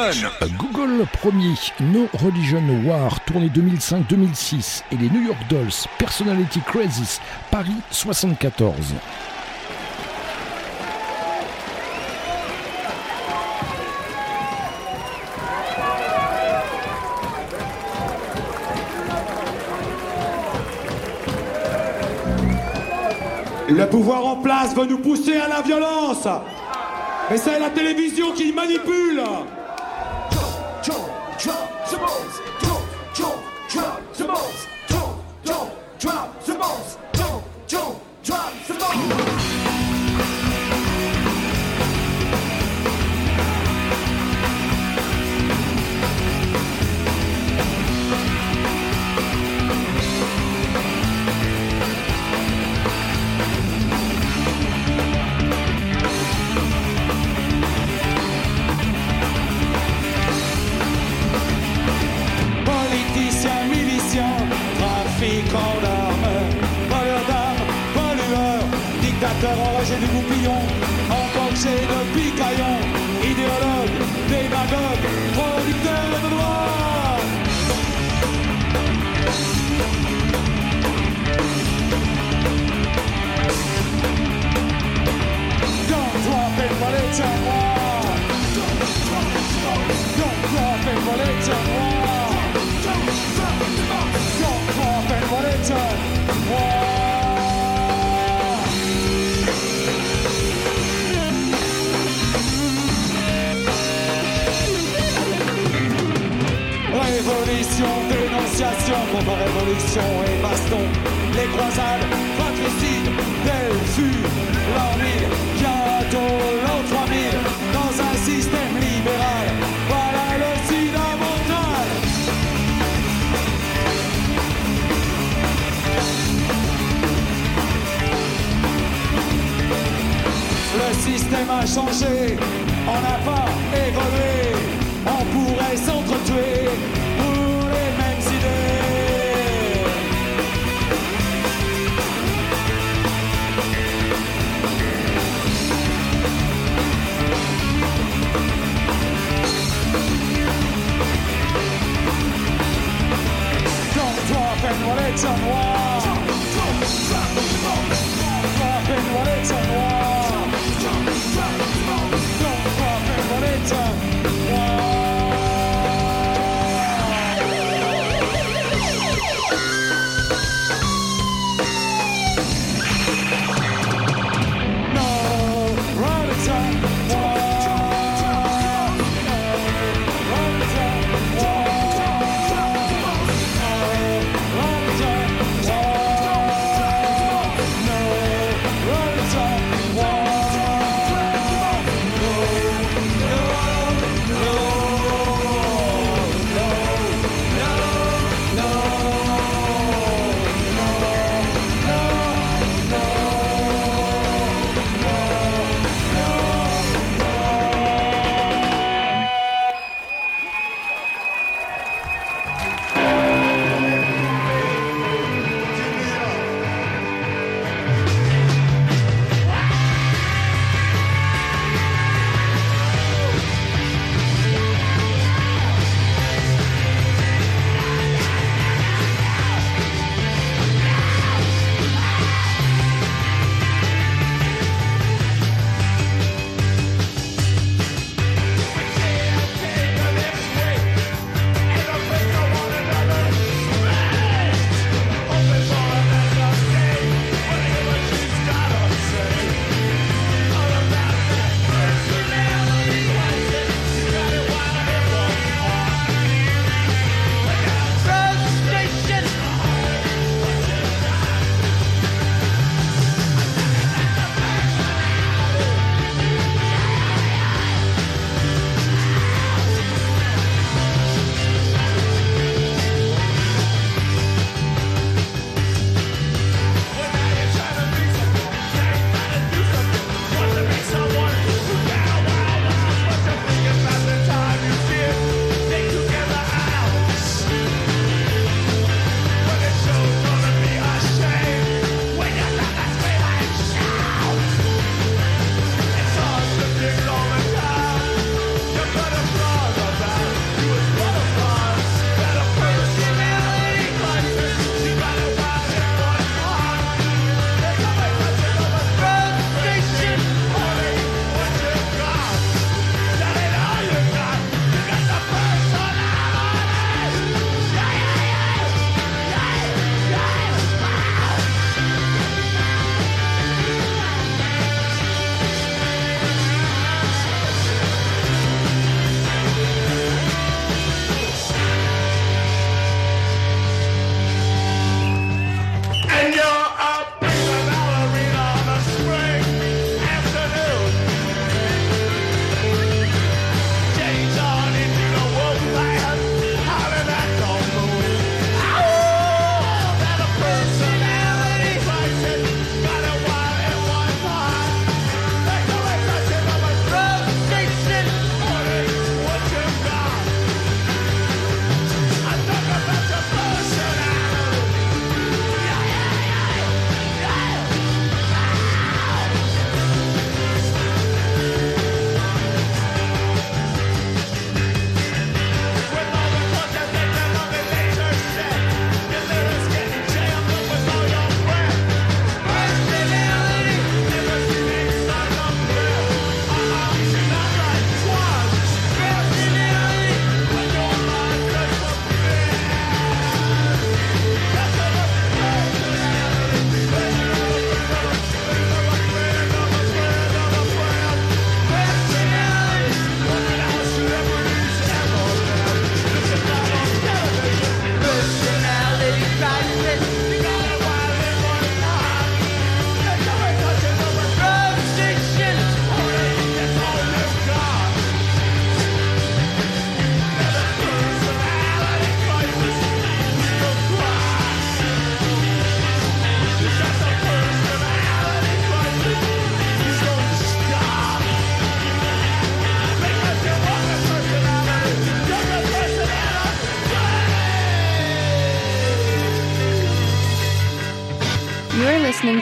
[0.58, 7.20] Google premier, No Religion War, tournée 2005-2006, et les New York Dolls, Personality Crisis,
[7.52, 8.94] Paris 74.
[23.76, 26.28] Le pouvoir en place veut nous pousser à la violence.
[27.34, 29.22] Et c'est la télévision qui manipule.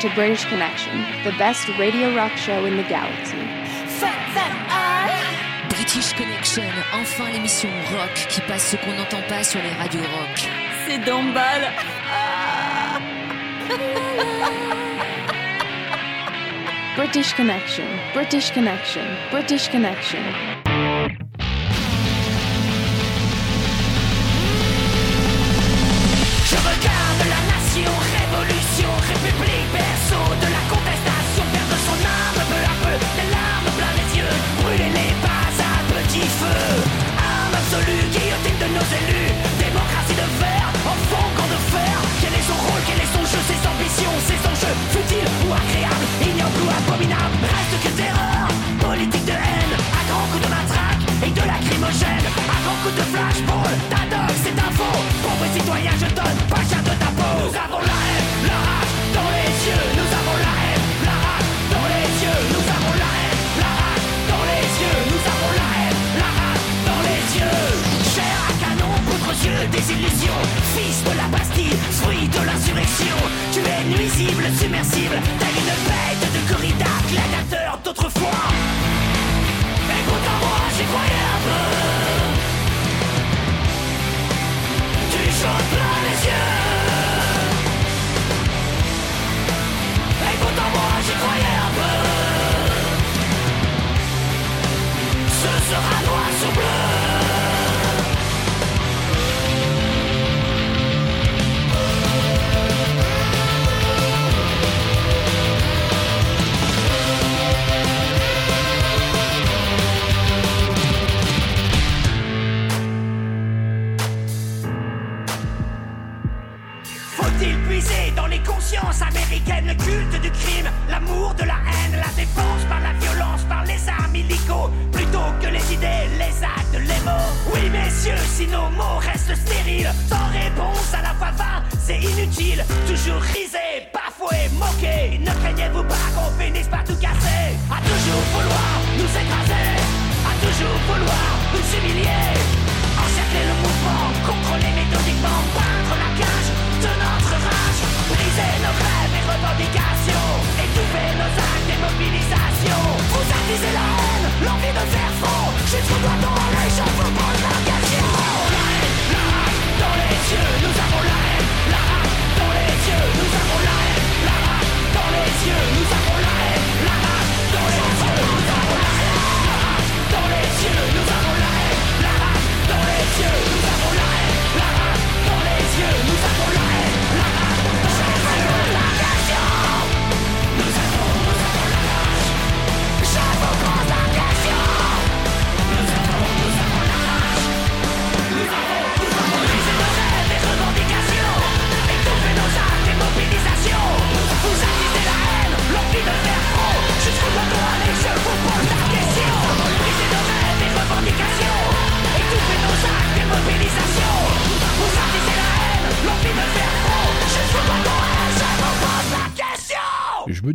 [0.01, 3.37] to British Connection, the best radio rock show in the galaxy.
[5.69, 6.63] British Connection,
[6.95, 10.49] enfin l'émission rock qui passe ce qu'on n'entend pas sur les radios rock.
[10.87, 11.71] C'est Dombal.
[16.95, 20.23] British Connection, British Connection, British Connection.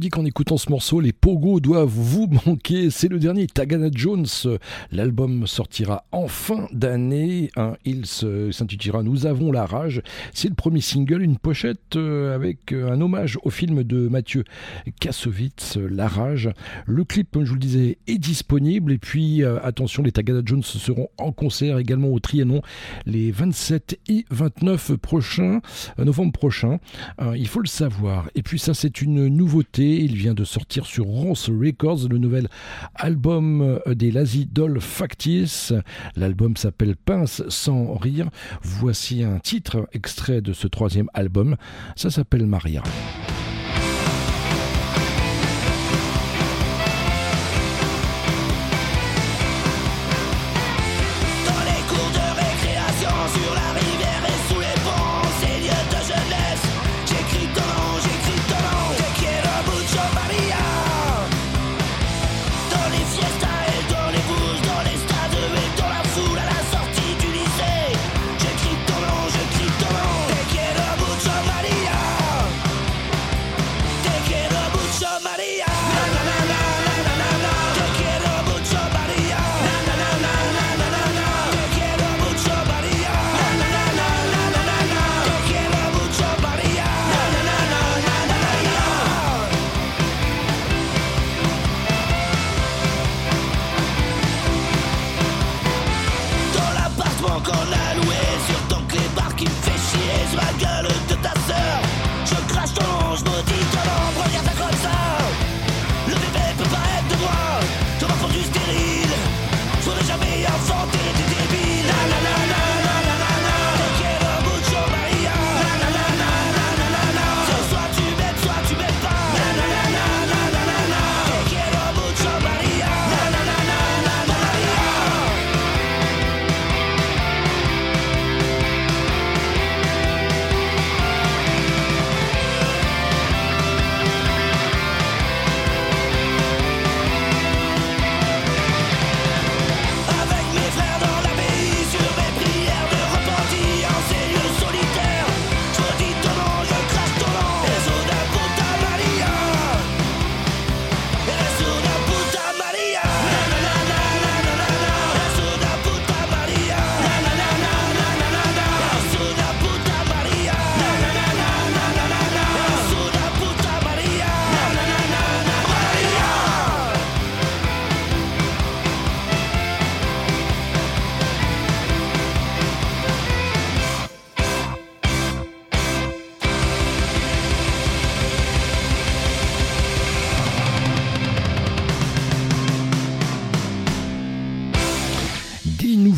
[0.06, 2.90] dit qu'en écoutant ce morceau, les pogos doivent vous manquer.
[2.90, 4.26] C'est le dernier Tagana Jones.
[4.92, 7.50] L'album sortira en fin d'année.
[7.56, 10.02] Hein, il s'intitulera Nous avons la rage.
[10.32, 14.44] C'est le premier single, une pochette euh, avec euh, un hommage au film de Mathieu
[15.00, 16.50] Kassovitz, La rage.
[16.86, 18.92] Le clip, comme je vous le disais, est disponible.
[18.92, 22.62] Et puis, euh, attention, les Tagana Jones seront en concert également au Trianon
[23.06, 25.60] les 27 et 29 prochains,
[25.98, 26.78] novembre prochain.
[27.34, 28.30] Il faut le savoir.
[28.36, 29.95] Et puis, ça, c'est une nouveauté.
[29.98, 32.48] Il vient de sortir sur Ronce Records le nouvel
[32.94, 35.72] album euh, des Lazy Doll Factice.
[36.16, 38.28] L'album s'appelle Pince sans rire.
[38.62, 41.56] Voici un titre extrait de ce troisième album.
[41.96, 42.82] Ça s'appelle Maria.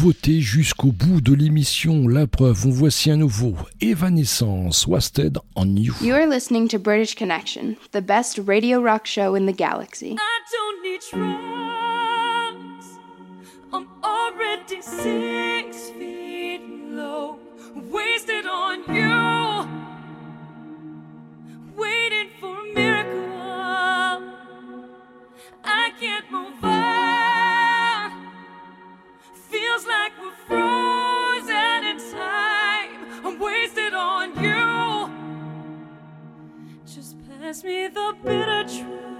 [0.08, 2.08] Nouveautés jusqu'au bout de l'émission.
[2.08, 5.92] La preuve, on voici un nouveau Evanescence, Wasted on You.
[6.00, 10.16] You are listening to British Connection, the best radio rock show in the galaxy.
[10.16, 12.86] I don't need drugs.
[13.70, 17.36] I'm already six feet low,
[17.74, 19.68] wasted on you,
[21.76, 23.12] waiting for a miracle.
[25.64, 27.07] I can't move on.
[29.78, 33.24] Feels like we're frozen in time.
[33.24, 35.08] I'm wasted on you.
[36.84, 39.17] Just pass me the bitter truth.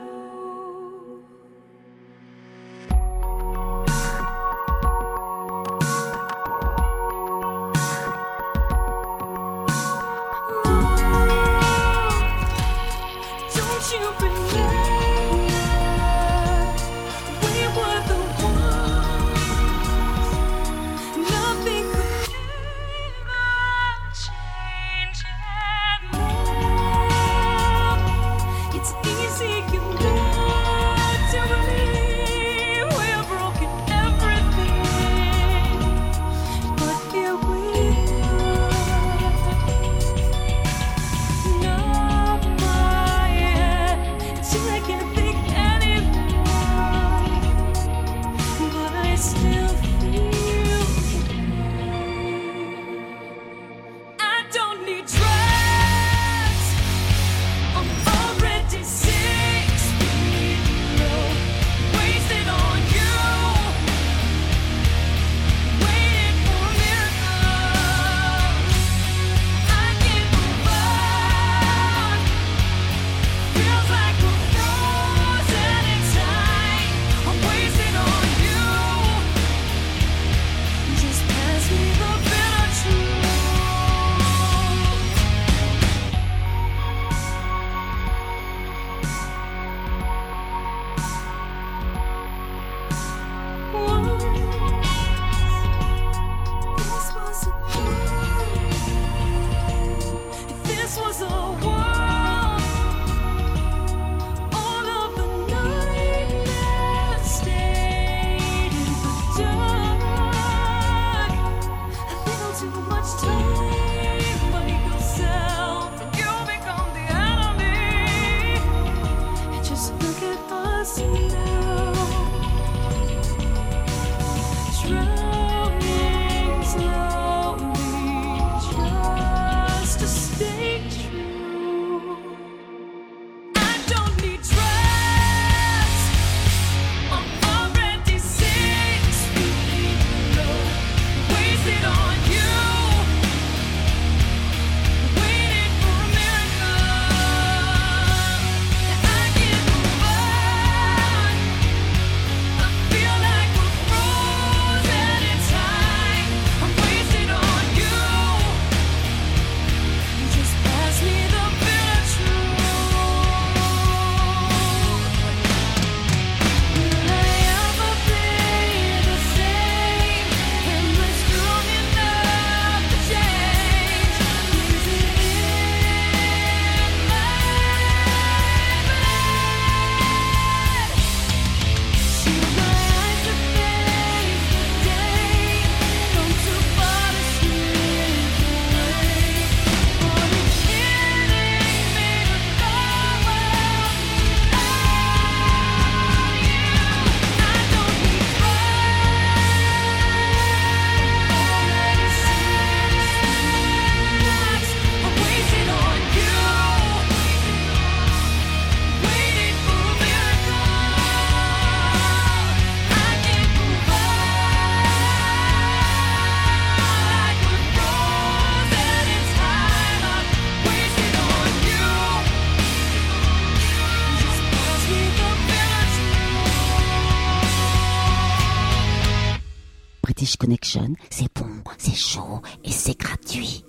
[230.49, 233.67] Connection, c'est bon, c'est chaud et c'est gratuit.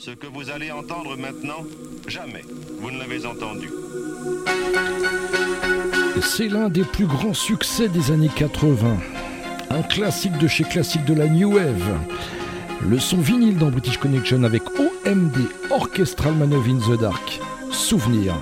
[0.00, 1.64] Ce que vous allez entendre maintenant,
[2.08, 2.42] jamais
[2.80, 3.70] vous ne l'avez entendu.
[6.20, 8.96] C'est l'un des plus grands succès des années 80.
[9.70, 11.96] Un classique de chez classique de la New Wave.
[12.84, 15.36] Le son vinyle dans British Connection avec OMD,
[15.70, 17.40] Orchestral Manoeuvre in the Dark.
[17.70, 18.34] Souvenir.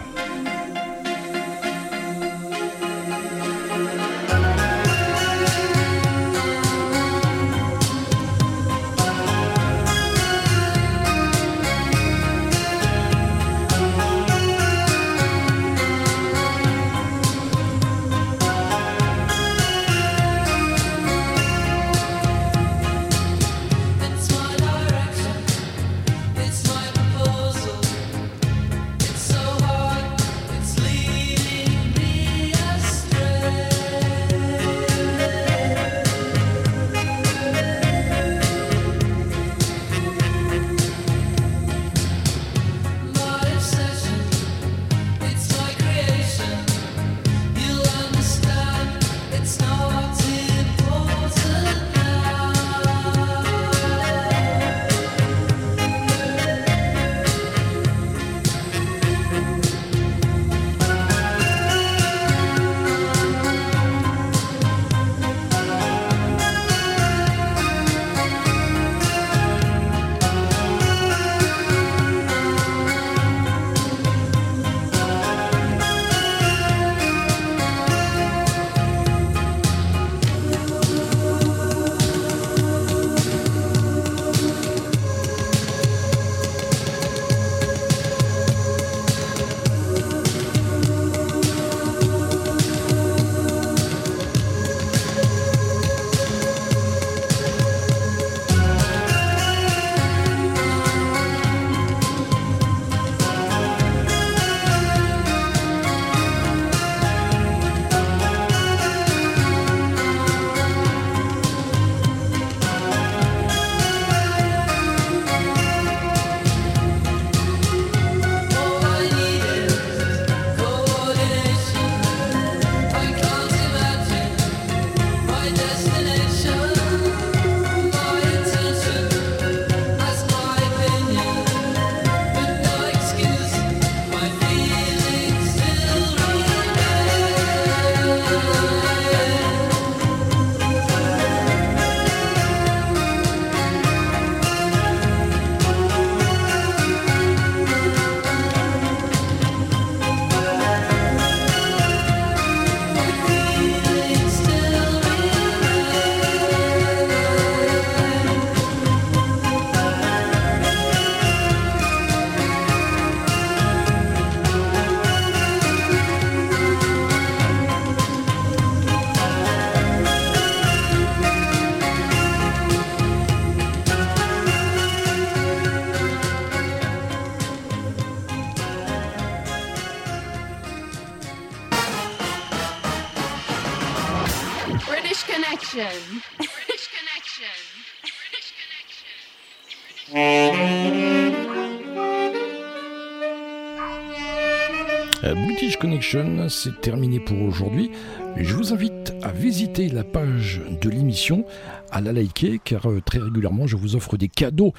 [196.49, 197.93] C'est terminé pour aujourd'hui.
[198.37, 201.45] Je vous invite à visiter la page de l'émission,
[201.93, 204.74] à la liker, car euh, très régulièrement je vous offre des cadeaux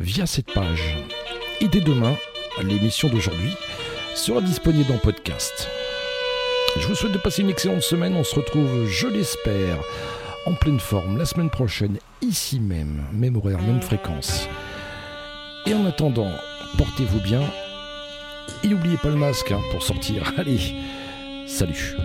[0.00, 0.96] via cette page.
[1.60, 2.16] Et dès demain,
[2.64, 3.52] l'émission d'aujourd'hui
[4.16, 5.68] sera disponible en podcast.
[6.76, 8.16] Je vous souhaite de passer une excellente semaine.
[8.16, 9.78] On se retrouve, je l'espère,
[10.46, 14.48] en pleine forme la semaine prochaine, ici même, même horaire, même fréquence.
[15.64, 16.32] Et en attendant,
[16.76, 17.42] portez-vous bien.
[18.64, 20.32] Et n'oubliez pas le masque hein, pour sortir.
[20.38, 20.74] Allez,
[21.46, 21.96] salut.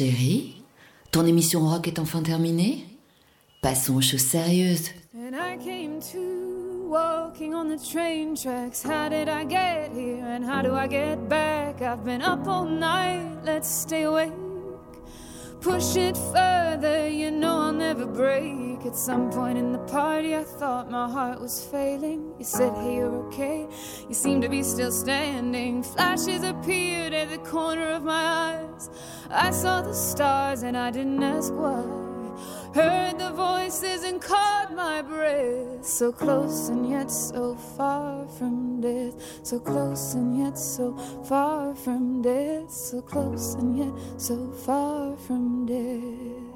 [0.00, 0.54] Chérie,
[1.10, 2.86] ton émission rock est enfin terminée
[3.60, 4.92] Passons aux choses sérieuses.
[5.14, 8.82] And I came to walking on the train tracks.
[8.82, 11.82] How did I get here and how do I get back?
[11.82, 14.32] I've been up all night, let's stay awake.
[15.60, 18.86] Push it further, you know I'll never break.
[18.86, 22.34] At some point in the party, I thought my heart was failing.
[22.38, 23.68] You said, Hey, you're okay.
[24.08, 25.82] You seem to be still standing.
[25.82, 28.88] Flashes appeared at the corner of my eyes.
[29.28, 32.09] I saw the stars and I didn't ask why.
[32.72, 35.84] Heard the voices and caught my breath.
[35.84, 39.40] So close and yet so far from death.
[39.42, 40.96] So close and yet so
[41.28, 42.70] far from death.
[42.70, 46.50] So close and yet so far from death.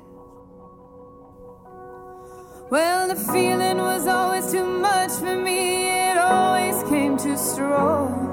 [2.70, 5.88] Well, the feeling was always too much for me.
[5.88, 8.30] It always came too strong.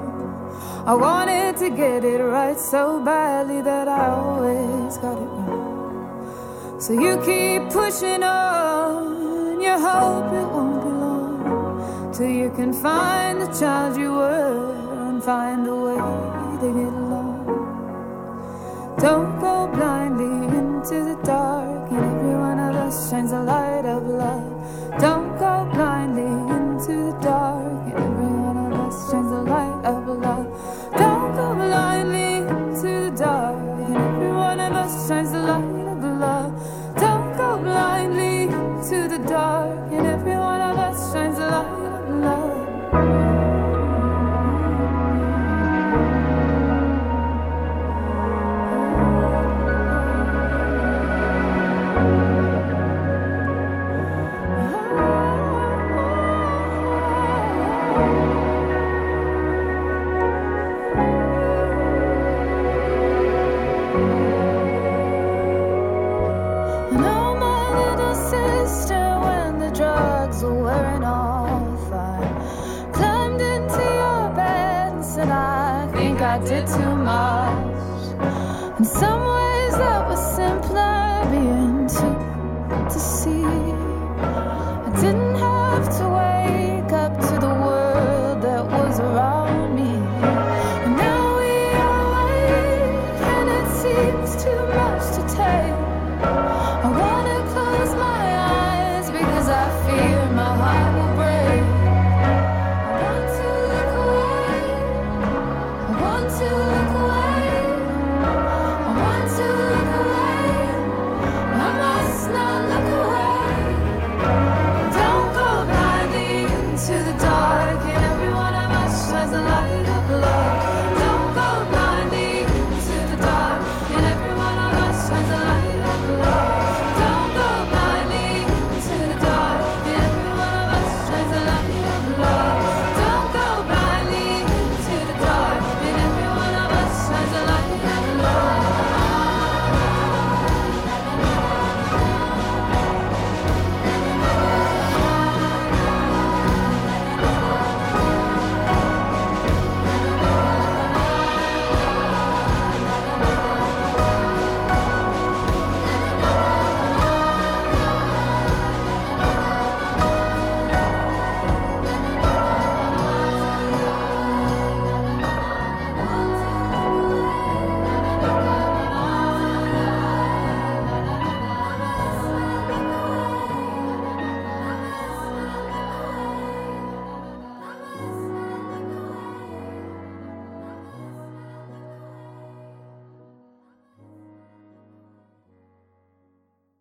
[0.86, 5.41] I wanted to get it right so badly that I always got it wrong.
[6.82, 13.40] So you keep pushing on, you hope it won't be long till you can find
[13.40, 17.46] the child you were and find a way to get along.
[18.98, 24.04] Don't go blindly into the dark, and every one of us shines a light of
[24.04, 24.51] love.